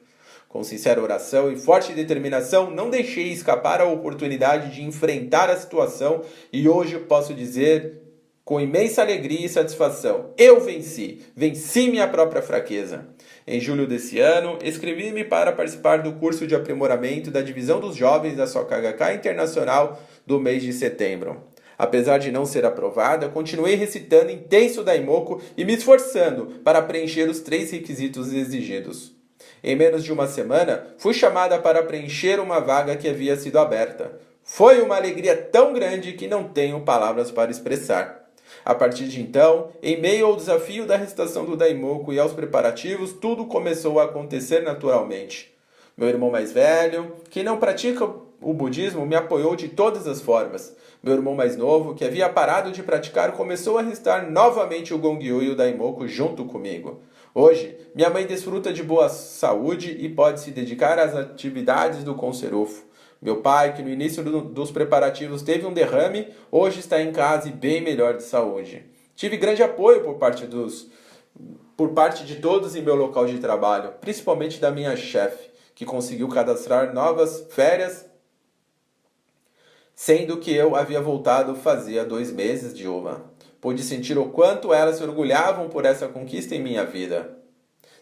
Com 0.55 0.63
sincera 0.63 1.03
oração 1.03 1.51
e 1.51 1.57
forte 1.57 1.93
determinação, 1.93 2.71
não 2.71 2.89
deixei 2.89 3.33
escapar 3.33 3.81
a 3.81 3.89
oportunidade 3.89 4.73
de 4.73 4.85
enfrentar 4.85 5.51
a 5.51 5.57
situação 5.57 6.23
e 6.53 6.69
hoje 6.69 6.97
posso 6.97 7.35
dizer 7.35 8.01
com 8.45 8.61
imensa 8.61 9.03
alegria 9.03 9.45
e 9.45 9.49
satisfação: 9.49 10.33
eu 10.39 10.61
venci, 10.61 11.23
venci 11.35 11.89
minha 11.89 12.07
própria 12.07 12.41
fraqueza. 12.41 13.09
Em 13.45 13.59
julho 13.59 13.85
desse 13.85 14.21
ano, 14.21 14.57
escrevi-me 14.63 15.25
para 15.25 15.51
participar 15.51 16.05
do 16.05 16.13
curso 16.13 16.47
de 16.47 16.55
aprimoramento 16.55 17.33
da 17.33 17.43
divisão 17.43 17.81
dos 17.81 17.97
jovens 17.97 18.37
da 18.37 18.47
SOCHK 18.47 19.13
Internacional 19.13 20.01
do 20.25 20.39
mês 20.39 20.63
de 20.63 20.73
setembro. 20.73 21.49
Apesar 21.77 22.19
de 22.19 22.31
não 22.31 22.47
ser 22.47 22.65
aprovada, 22.65 23.29
continuei 23.29 23.75
recitando 23.75 24.31
intenso 24.31 24.85
Daimoku 24.85 25.43
e 25.57 25.65
me 25.65 25.75
esforçando 25.75 26.61
para 26.63 26.81
preencher 26.81 27.29
os 27.29 27.41
três 27.41 27.73
requisitos 27.73 28.33
exigidos. 28.33 29.24
Em 29.67 29.75
menos 29.75 30.05
de 30.05 30.13
uma 30.13 30.27
semana, 30.27 30.89
fui 30.99 31.15
chamada 31.15 31.59
para 31.59 31.83
preencher 31.83 32.39
uma 32.39 32.61
vaga 32.61 32.97
que 32.97 33.09
havia 33.09 33.35
sido 33.35 33.59
aberta. 33.59 34.13
Foi 34.43 34.83
uma 34.83 34.95
alegria 34.95 35.35
tão 35.35 35.73
grande 35.73 36.13
que 36.13 36.29
não 36.29 36.45
tenho 36.45 36.83
palavras 36.83 37.31
para 37.31 37.51
expressar. 37.51 38.29
A 38.63 38.75
partir 38.75 39.09
de 39.09 39.23
então, 39.23 39.71
em 39.83 39.99
meio 39.99 40.27
ao 40.27 40.37
desafio 40.37 40.85
da 40.85 40.99
recitação 40.99 41.47
do 41.47 41.57
Daimoku 41.57 42.13
e 42.13 42.19
aos 42.19 42.35
preparativos, 42.35 43.15
tudo 43.15 43.47
começou 43.47 43.99
a 43.99 44.05
acontecer 44.05 44.61
naturalmente. 44.61 45.51
Meu 45.97 46.11
irmão 46.11 46.31
mais 46.31 46.53
velho, 46.53 47.15
que 47.31 47.43
não 47.43 47.57
pratica 47.57 48.05
o 48.43 48.53
budismo, 48.53 49.07
me 49.07 49.17
apoiou 49.17 49.57
de 49.57 49.69
todas 49.69 50.07
as 50.07 50.21
formas. 50.21 50.77
Meu 51.03 51.15
irmão 51.15 51.35
mais 51.35 51.57
novo, 51.57 51.95
que 51.95 52.05
havia 52.05 52.29
parado 52.29 52.71
de 52.71 52.83
praticar, 52.83 53.33
começou 53.33 53.79
a 53.79 53.83
recitar 53.83 54.31
novamente 54.31 54.93
o 54.93 54.99
Gongyu 54.99 55.43
e 55.43 55.49
o 55.49 55.57
Daimoku 55.57 56.07
junto 56.07 56.45
comigo. 56.45 57.01
Hoje, 57.37 57.77
minha 57.97 58.09
mãe 58.11 58.25
desfruta 58.25 58.73
de 58.73 58.81
boa 58.81 59.09
saúde 59.09 59.91
e 59.91 60.09
pode 60.09 60.39
se 60.39 60.53
dedicar 60.53 61.01
às 61.01 61.17
atividades 61.17 62.05
do 62.05 62.15
conserofo. 62.15 62.85
Meu 63.21 63.43
pai, 63.43 63.75
que 63.75 63.83
no 63.83 63.89
início 63.89 64.23
do, 64.23 64.41
dos 64.41 64.71
preparativos 64.71 65.43
teve 65.43 65.67
um 65.67 65.73
derrame, 65.73 66.29
hoje 66.49 66.79
está 66.79 67.03
em 67.03 67.11
casa 67.11 67.49
e 67.49 67.53
bem 67.53 67.81
melhor 67.81 68.17
de 68.17 68.23
saúde. 68.23 68.87
Tive 69.17 69.37
grande 69.37 69.65
apoio 69.65 70.05
por 70.05 70.15
parte 70.15 70.47
dos 70.47 70.89
por 71.77 71.89
parte 71.89 72.25
de 72.25 72.37
todos 72.37 72.77
em 72.77 72.83
meu 72.83 72.95
local 72.95 73.27
de 73.27 73.41
trabalho, 73.41 73.95
principalmente 74.01 74.61
da 74.61 74.71
minha 74.71 74.95
chefe, 74.95 75.51
que 75.75 75.85
conseguiu 75.85 76.29
cadastrar 76.29 76.95
novas 76.95 77.49
férias, 77.51 78.07
sendo 79.93 80.37
que 80.37 80.55
eu 80.55 80.77
havia 80.77 81.01
voltado 81.01 81.57
fazia 81.57 82.05
dois 82.05 82.31
meses 82.31 82.73
de 82.73 82.87
uma. 82.87 83.34
Pude 83.65 83.83
sentir 83.83 84.19
o 84.19 84.27
quanto 84.27 84.75
elas 84.75 84.97
se 84.97 85.03
orgulhavam 85.03 85.71
por 85.71 85.87
essa 85.87 86.07
conquista 86.07 86.55
em 86.55 86.63
minha 86.63 86.85
vida. 86.85 87.35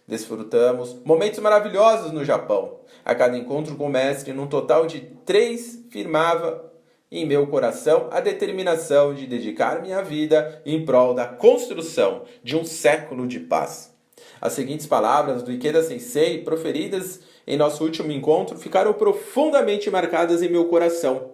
Desfrutamos 0.08 0.96
momentos 1.04 1.38
maravilhosos 1.38 2.10
no 2.10 2.24
Japão. 2.24 2.80
A 3.04 3.14
cada 3.14 3.38
encontro 3.38 3.76
com 3.76 3.86
o 3.86 3.88
mestre, 3.88 4.32
num 4.32 4.48
total 4.48 4.88
de 4.88 5.02
três, 5.24 5.84
firmava 5.88 6.68
em 7.12 7.24
meu 7.24 7.46
coração 7.46 8.08
a 8.10 8.18
determinação 8.18 9.14
de 9.14 9.24
dedicar 9.24 9.80
minha 9.80 10.02
vida 10.02 10.60
em 10.66 10.84
prol 10.84 11.14
da 11.14 11.26
construção 11.28 12.22
de 12.42 12.56
um 12.56 12.64
século 12.64 13.24
de 13.28 13.38
paz. 13.38 13.94
As 14.40 14.54
seguintes 14.54 14.88
palavras 14.88 15.44
do 15.44 15.52
Ikeda 15.52 15.84
Sensei, 15.84 16.42
proferidas 16.42 17.20
em 17.46 17.56
nosso 17.56 17.84
último 17.84 18.10
encontro, 18.10 18.58
ficaram 18.58 18.92
profundamente 18.94 19.88
marcadas 19.88 20.42
em 20.42 20.48
meu 20.48 20.64
coração. 20.64 21.30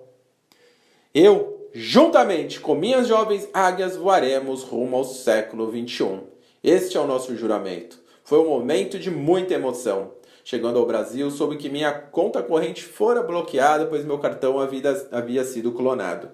Eu 1.14 1.57
Juntamente 1.74 2.60
com 2.60 2.74
minhas 2.74 3.06
jovens 3.06 3.46
águias 3.52 3.94
voaremos 3.94 4.62
rumo 4.62 4.96
ao 4.96 5.04
século 5.04 5.70
XXI. 5.70 6.20
Este 6.64 6.96
é 6.96 7.00
o 7.00 7.06
nosso 7.06 7.36
juramento. 7.36 7.98
Foi 8.24 8.38
um 8.38 8.48
momento 8.48 8.98
de 8.98 9.10
muita 9.10 9.52
emoção. 9.52 10.12
Chegando 10.42 10.78
ao 10.78 10.86
Brasil, 10.86 11.30
soube 11.30 11.58
que 11.58 11.68
minha 11.68 11.92
conta 11.92 12.42
corrente 12.42 12.82
fora 12.82 13.22
bloqueada, 13.22 13.84
pois 13.84 14.02
meu 14.02 14.18
cartão 14.18 14.58
havia, 14.58 15.44
sido 15.44 15.72
clonado. 15.72 16.30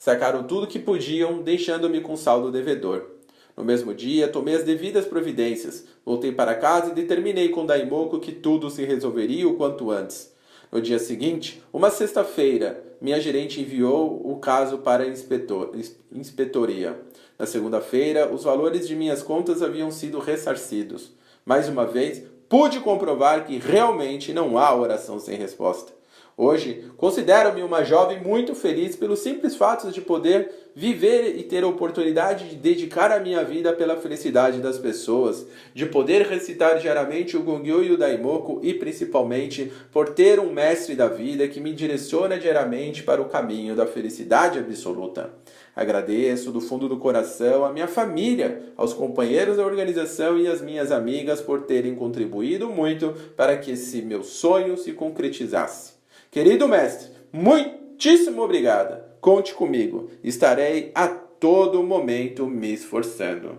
Sacaram 0.00 0.42
tudo 0.42 0.66
que 0.66 0.80
podiam, 0.80 1.42
deixando-me 1.42 2.00
com 2.00 2.16
saldo 2.16 2.50
devedor. 2.50 3.06
No 3.56 3.64
mesmo 3.64 3.94
dia, 3.94 4.26
tomei 4.26 4.56
as 4.56 4.64
devidas 4.64 5.06
providências, 5.06 5.84
voltei 6.04 6.32
para 6.32 6.56
casa 6.56 6.90
e 6.90 6.94
determinei 6.94 7.50
com 7.50 7.64
Daimoku 7.64 8.18
que 8.18 8.32
tudo 8.32 8.68
se 8.68 8.84
resolveria 8.84 9.48
o 9.48 9.54
quanto 9.54 9.92
antes. 9.92 10.34
No 10.70 10.80
dia 10.80 10.98
seguinte, 10.98 11.62
uma 11.72 11.88
sexta-feira, 11.88 12.82
minha 13.00 13.20
gerente 13.20 13.60
enviou 13.60 14.20
o 14.24 14.36
caso 14.38 14.78
para 14.78 15.04
a 15.04 15.08
inspetor, 15.08 15.72
inspetoria. 16.12 17.00
Na 17.38 17.46
segunda-feira, 17.46 18.32
os 18.32 18.44
valores 18.44 18.88
de 18.88 18.96
minhas 18.96 19.22
contas 19.22 19.62
haviam 19.62 19.90
sido 19.90 20.18
ressarcidos. 20.18 21.12
Mais 21.44 21.68
uma 21.68 21.84
vez, 21.84 22.22
pude 22.48 22.80
comprovar 22.80 23.44
que 23.46 23.58
realmente 23.58 24.32
não 24.32 24.56
há 24.56 24.74
oração 24.74 25.18
sem 25.20 25.36
resposta. 25.36 25.92
Hoje, 26.38 26.84
considero-me 26.98 27.62
uma 27.62 27.82
jovem 27.82 28.22
muito 28.22 28.54
feliz 28.54 28.94
pelo 28.94 29.16
simples 29.16 29.56
fato 29.56 29.90
de 29.90 30.02
poder 30.02 30.70
viver 30.74 31.34
e 31.34 31.42
ter 31.42 31.64
a 31.64 31.66
oportunidade 31.66 32.50
de 32.50 32.56
dedicar 32.56 33.10
a 33.10 33.18
minha 33.18 33.42
vida 33.42 33.72
pela 33.72 33.96
felicidade 33.96 34.60
das 34.60 34.76
pessoas, 34.76 35.46
de 35.72 35.86
poder 35.86 36.26
recitar 36.26 36.78
diariamente 36.78 37.38
o 37.38 37.42
Gongyo 37.42 37.82
e 37.82 37.90
o 37.90 37.96
Daimoku 37.96 38.60
e 38.62 38.74
principalmente 38.74 39.72
por 39.90 40.10
ter 40.10 40.38
um 40.38 40.52
mestre 40.52 40.94
da 40.94 41.08
vida 41.08 41.48
que 41.48 41.58
me 41.58 41.72
direciona 41.72 42.38
diariamente 42.38 43.02
para 43.02 43.22
o 43.22 43.30
caminho 43.30 43.74
da 43.74 43.86
felicidade 43.86 44.58
absoluta. 44.58 45.30
Agradeço 45.74 46.52
do 46.52 46.60
fundo 46.60 46.86
do 46.86 46.98
coração 46.98 47.64
a 47.64 47.72
minha 47.72 47.88
família, 47.88 48.62
aos 48.76 48.92
companheiros 48.92 49.56
da 49.56 49.64
organização 49.64 50.38
e 50.38 50.46
às 50.46 50.60
minhas 50.60 50.92
amigas 50.92 51.40
por 51.40 51.62
terem 51.62 51.94
contribuído 51.94 52.68
muito 52.68 53.14
para 53.34 53.56
que 53.56 53.70
esse 53.70 54.02
meu 54.02 54.22
sonho 54.22 54.76
se 54.76 54.92
concretizasse. 54.92 55.95
Querido 56.36 56.68
mestre, 56.68 57.12
muitíssimo 57.32 58.42
obrigada. 58.42 59.08
Conte 59.22 59.54
comigo. 59.54 60.10
Estarei 60.22 60.92
a 60.94 61.08
todo 61.08 61.82
momento 61.82 62.46
me 62.46 62.74
esforçando. 62.74 63.58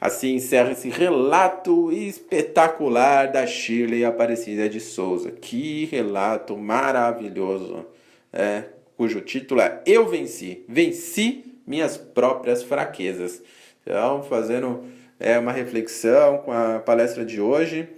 Assim 0.00 0.34
encerra 0.34 0.72
esse 0.72 0.88
relato 0.88 1.92
espetacular 1.92 3.30
da 3.30 3.46
Shirley 3.46 4.04
Aparecida 4.04 4.68
de 4.68 4.80
Souza. 4.80 5.30
Que 5.30 5.84
relato 5.84 6.56
maravilhoso, 6.56 7.86
é, 8.32 8.64
cujo 8.96 9.20
título 9.20 9.60
é 9.60 9.80
Eu 9.86 10.08
Venci. 10.08 10.64
Venci 10.68 11.44
minhas 11.64 11.96
próprias 11.96 12.64
fraquezas. 12.64 13.40
Então, 13.82 14.20
fazendo 14.24 14.82
é, 15.20 15.38
uma 15.38 15.52
reflexão 15.52 16.38
com 16.38 16.50
a 16.50 16.80
palestra 16.80 17.24
de 17.24 17.40
hoje. 17.40 17.88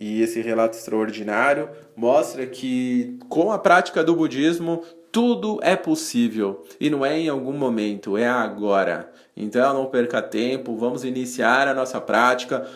E 0.00 0.22
esse 0.22 0.40
relato 0.40 0.76
extraordinário 0.76 1.68
mostra 1.94 2.46
que, 2.46 3.18
com 3.28 3.52
a 3.52 3.58
prática 3.58 4.02
do 4.02 4.16
budismo, 4.16 4.82
tudo 5.12 5.60
é 5.62 5.76
possível 5.76 6.64
e 6.80 6.88
não 6.88 7.04
é 7.04 7.18
em 7.18 7.28
algum 7.28 7.52
momento, 7.52 8.16
é 8.16 8.26
agora. 8.26 9.12
Então 9.36 9.74
não 9.74 9.86
perca 9.86 10.22
tempo, 10.22 10.74
vamos 10.76 11.04
iniciar 11.04 11.68
a 11.68 11.74
nossa 11.74 12.00
prática. 12.00 12.66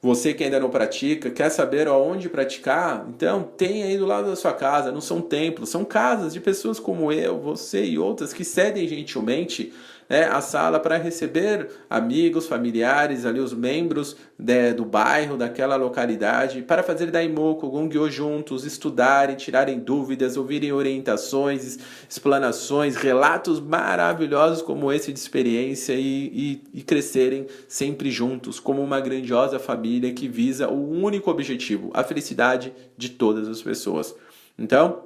Você 0.00 0.34
que 0.34 0.44
ainda 0.44 0.60
não 0.60 0.68
pratica, 0.68 1.30
quer 1.30 1.48
saber 1.48 1.88
aonde 1.88 2.28
praticar? 2.28 3.06
Então, 3.08 3.42
tem 3.42 3.84
aí 3.84 3.96
do 3.96 4.04
lado 4.04 4.28
da 4.28 4.36
sua 4.36 4.52
casa, 4.52 4.92
não 4.92 5.00
são 5.00 5.18
templos, 5.18 5.70
são 5.70 5.82
casas 5.82 6.34
de 6.34 6.40
pessoas 6.40 6.78
como 6.78 7.10
eu, 7.10 7.40
você 7.40 7.82
e 7.82 7.98
outras 7.98 8.30
que 8.30 8.44
cedem 8.44 8.86
gentilmente 8.86 9.72
né, 10.08 10.24
a 10.24 10.40
sala 10.40 10.78
para 10.78 10.96
receber 10.96 11.68
amigos, 11.88 12.46
familiares, 12.46 13.24
ali 13.24 13.40
os 13.40 13.52
membros 13.52 14.16
de, 14.38 14.72
do 14.72 14.84
bairro, 14.84 15.36
daquela 15.36 15.76
localidade, 15.76 16.62
para 16.62 16.82
fazer 16.82 17.10
Daimoku, 17.10 17.68
Gongyo 17.68 18.10
juntos, 18.10 18.64
estudarem, 18.64 19.36
tirarem 19.36 19.78
dúvidas, 19.78 20.36
ouvirem 20.36 20.72
orientações, 20.72 21.78
explanações, 22.08 22.96
relatos 22.96 23.60
maravilhosos 23.60 24.62
como 24.62 24.92
esse 24.92 25.12
de 25.12 25.18
experiência 25.18 25.94
e, 25.94 26.62
e, 26.72 26.78
e 26.80 26.82
crescerem 26.82 27.46
sempre 27.68 28.10
juntos, 28.10 28.60
como 28.60 28.82
uma 28.82 29.00
grandiosa 29.00 29.58
família 29.58 30.12
que 30.12 30.28
visa 30.28 30.68
o 30.68 30.90
único 30.90 31.30
objetivo, 31.30 31.90
a 31.94 32.04
felicidade 32.04 32.72
de 32.96 33.10
todas 33.10 33.48
as 33.48 33.62
pessoas. 33.62 34.14
Então, 34.58 35.02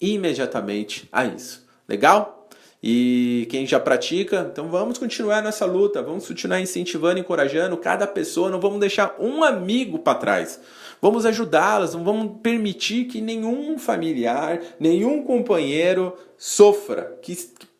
imediatamente 0.00 1.08
a 1.10 1.24
isso. 1.24 1.66
Legal? 1.88 2.35
E 2.82 3.46
quem 3.50 3.66
já 3.66 3.80
pratica, 3.80 4.48
então 4.52 4.68
vamos 4.68 4.98
continuar 4.98 5.42
nessa 5.42 5.64
luta, 5.64 6.02
vamos 6.02 6.26
continuar 6.28 6.60
incentivando, 6.60 7.18
encorajando 7.18 7.76
cada 7.76 8.06
pessoa, 8.06 8.50
não 8.50 8.60
vamos 8.60 8.78
deixar 8.78 9.16
um 9.18 9.42
amigo 9.42 9.98
para 9.98 10.18
trás. 10.18 10.60
Vamos 11.00 11.26
ajudá-las, 11.26 11.94
não 11.94 12.04
vamos 12.04 12.40
permitir 12.42 13.04
que 13.06 13.20
nenhum 13.20 13.78
familiar, 13.78 14.60
nenhum 14.78 15.22
companheiro 15.22 16.16
sofra, 16.36 17.18
que 17.22 17.36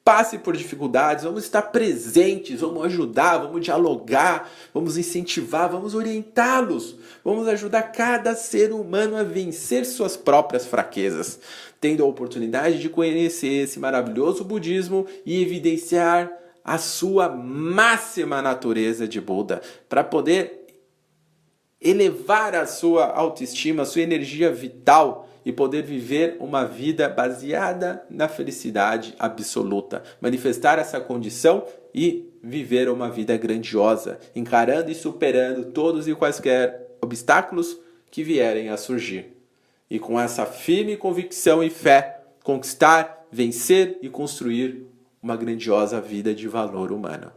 passe 0.07 0.39
por 0.39 0.57
dificuldades, 0.57 1.25
vamos 1.25 1.43
estar 1.43 1.63
presentes, 1.63 2.61
vamos 2.61 2.85
ajudar, 2.85 3.39
vamos 3.39 3.61
dialogar, 3.61 4.49
vamos 4.73 4.97
incentivar, 4.97 5.69
vamos 5.69 5.97
orientá-los, 5.97 6.95
vamos 7.25 7.49
ajudar 7.49 7.91
cada 7.91 8.37
ser 8.37 8.73
humano 8.73 9.17
a 9.17 9.25
vencer 9.25 9.85
suas 9.85 10.17
próprias 10.17 10.65
fraquezas, 10.65 11.41
tendo 11.81 12.05
a 12.05 12.07
oportunidade 12.07 12.79
de 12.79 12.89
conhecer 12.89 13.65
esse 13.65 13.81
maravilhoso 13.81 14.45
budismo 14.45 15.09
e 15.27 15.43
evidenciar 15.43 16.31
a 16.63 16.79
sua 16.79 17.29
máxima 17.29 18.41
natureza 18.41 19.09
de 19.09 19.21
Buda, 19.21 19.61
para 19.89 20.05
poder 20.05 20.69
elevar 21.81 22.55
a 22.55 22.65
sua 22.65 23.07
autoestima, 23.07 23.83
a 23.83 23.87
sua 23.87 24.03
energia 24.03 24.53
vital 24.53 25.29
e 25.47 25.53
poder 25.53 25.85
viver 25.85 26.37
uma 26.41 26.65
vida 26.65 27.09
baseada 27.09 28.05
na 28.11 28.27
felicidade 28.27 29.15
absoluta, 29.17 30.03
manifestar 30.21 30.77
essa 30.77 31.01
condição 31.01 31.65
e 31.95 32.29
viver 32.43 32.89
uma 32.89 33.09
vida 33.09 33.37
grandiosa, 33.37 34.19
encarando 34.35 34.91
e 34.91 34.95
superando 34.95 35.67
todos 35.67 36.09
e 36.09 36.15
quaisquer 36.17 36.89
obstáculos 37.01 37.79
que 38.11 38.25
vierem 38.25 38.71
a 38.71 38.77
surgir. 38.77 39.37
E 39.89 40.01
com 40.01 40.19
essa 40.19 40.45
firme 40.45 40.97
convicção 40.97 41.63
e 41.63 41.71
fé, 41.71 42.23
conquistar, 42.43 43.25
vencer 43.31 43.99
e 44.03 44.09
construir 44.09 44.85
uma 45.23 45.37
grandiosa 45.37 46.01
vida 46.01 46.35
de 46.35 46.49
valor 46.49 46.91
humano. 46.91 47.31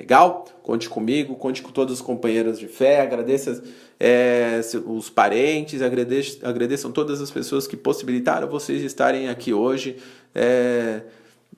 Legal? 0.00 0.46
Conte 0.62 0.88
comigo, 0.88 1.36
conte 1.36 1.60
com 1.60 1.70
todos 1.70 1.96
os 1.96 2.00
companheiros 2.00 2.58
de 2.58 2.66
fé, 2.66 3.02
agradeça 3.02 3.62
é, 3.98 4.58
os 4.86 5.10
parentes, 5.10 5.82
agradeçam, 5.82 6.48
agradeçam 6.48 6.90
todas 6.90 7.20
as 7.20 7.30
pessoas 7.30 7.66
que 7.66 7.76
possibilitaram 7.76 8.48
vocês 8.48 8.82
estarem 8.82 9.28
aqui 9.28 9.52
hoje, 9.52 9.98
é, 10.34 11.02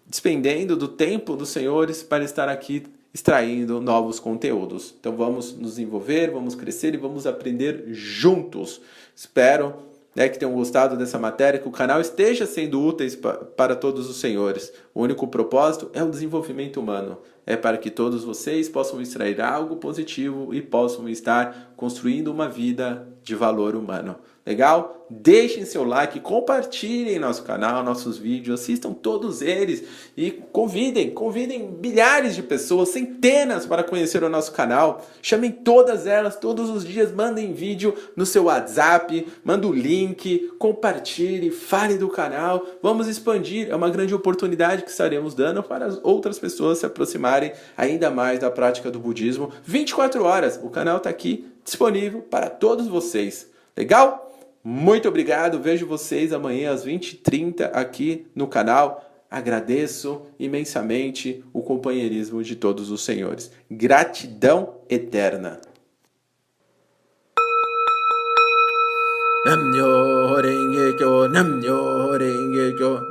despendendo 0.05 0.76
do 0.76 0.88
tempo 0.88 1.37
dos 1.37 1.50
senhores 1.50 2.02
para 2.02 2.24
estar 2.24 2.48
aqui 2.48 2.83
extraindo 3.14 3.81
novos 3.81 4.18
conteúdos. 4.18 4.92
Então 4.98 5.14
vamos 5.14 5.57
nos 5.57 5.78
envolver, 5.78 6.33
vamos 6.33 6.57
crescer 6.57 6.94
e 6.94 6.96
vamos 6.96 7.28
aprender 7.28 7.85
juntos. 7.92 8.81
Espero 9.14 9.74
né, 10.14 10.29
que 10.29 10.38
tenham 10.38 10.55
gostado 10.55 10.96
dessa 10.96 11.18
matéria, 11.18 11.59
que 11.59 11.68
o 11.68 11.72
canal 11.72 12.01
esteja 12.01 12.46
sendo 12.46 12.81
útil 12.81 13.09
para 13.57 13.75
todos 13.75 14.09
os 14.09 14.16
senhores. 14.16 14.72
O 14.94 15.03
único 15.03 15.27
propósito 15.29 15.90
é 15.92 16.03
o 16.03 16.11
desenvolvimento 16.11 16.81
humano 16.81 17.18
é 17.46 17.57
para 17.57 17.77
que 17.77 17.90
todos 17.90 18.25
vocês 18.25 18.68
possam 18.68 19.01
extrair 19.01 19.40
algo 19.40 19.77
positivo 19.77 20.55
e 20.55 20.62
possam 20.62 21.09
estar 21.09 21.72
construindo 21.77 22.29
uma 22.29 22.48
vida 22.48 23.09
de 23.22 23.35
valor 23.35 23.75
humano. 23.75 24.16
Legal? 24.44 25.07
Deixem 25.09 25.64
seu 25.64 25.85
like, 25.85 26.18
compartilhem 26.18 27.18
nosso 27.18 27.44
canal, 27.44 27.85
nossos 27.85 28.18
vídeos, 28.18 28.61
assistam 28.61 28.92
todos 28.92 29.40
eles 29.40 29.85
e 30.16 30.33
convidem, 30.33 31.11
convidem 31.11 31.78
milhares 31.81 32.35
de 32.35 32.42
pessoas, 32.42 32.88
centenas 32.88 33.66
para 33.66 33.85
conhecer 33.85 34.24
o 34.24 34.28
nosso 34.28 34.50
canal. 34.50 35.07
Chamem 35.20 35.52
todas 35.52 36.09
elas 36.09 36.35
todos 36.35 36.70
os 36.70 36.85
dias, 36.85 37.12
mandem 37.12 37.52
vídeo 37.52 37.94
no 38.16 38.26
seu 38.26 38.44
WhatsApp, 38.44 39.28
manda 39.44 39.68
o 39.68 39.72
link, 39.72 40.50
compartilhe, 40.59 41.52
fale 41.52 41.96
do 41.96 42.09
canal. 42.09 42.66
Vamos 42.83 43.07
expandir, 43.07 43.68
é 43.70 43.76
uma 43.76 43.90
grande 43.90 44.14
oportunidade 44.14 44.83
que 44.83 44.90
estaremos 44.90 45.35
dando 45.35 45.62
para 45.62 45.87
as 45.87 46.00
outras 46.02 46.38
pessoas 46.40 46.78
se 46.78 46.87
aproximarem 46.87 47.52
ainda 47.76 48.11
mais 48.11 48.40
da 48.40 48.50
prática 48.50 48.90
do 48.90 48.98
budismo. 48.98 49.52
24 49.62 50.24
horas, 50.24 50.59
o 50.61 50.68
canal 50.68 50.96
está 50.96 51.11
aqui 51.11 51.46
disponível 51.62 52.22
para 52.22 52.50
todos 52.50 52.88
vocês. 52.88 53.46
Legal? 53.76 54.32
Muito 54.64 55.09
obrigado. 55.09 55.61
Vejo 55.61 55.87
vocês 55.87 56.33
amanhã 56.33 56.72
às 56.72 56.87
20h30 56.87 57.70
aqui 57.72 58.27
no 58.35 58.46
canal. 58.46 59.09
Agradeço 59.31 60.27
imensamente 60.38 61.42
o 61.53 61.62
companheirismo 61.62 62.42
de 62.42 62.55
todos 62.55 62.90
os 62.90 63.03
senhores. 63.03 63.51
Gratidão 63.70 64.75
eterna. 64.88 65.61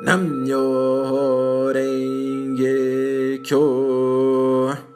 Namyo 0.06 1.74
Renge 1.74 3.42
Kyo. 3.44 4.91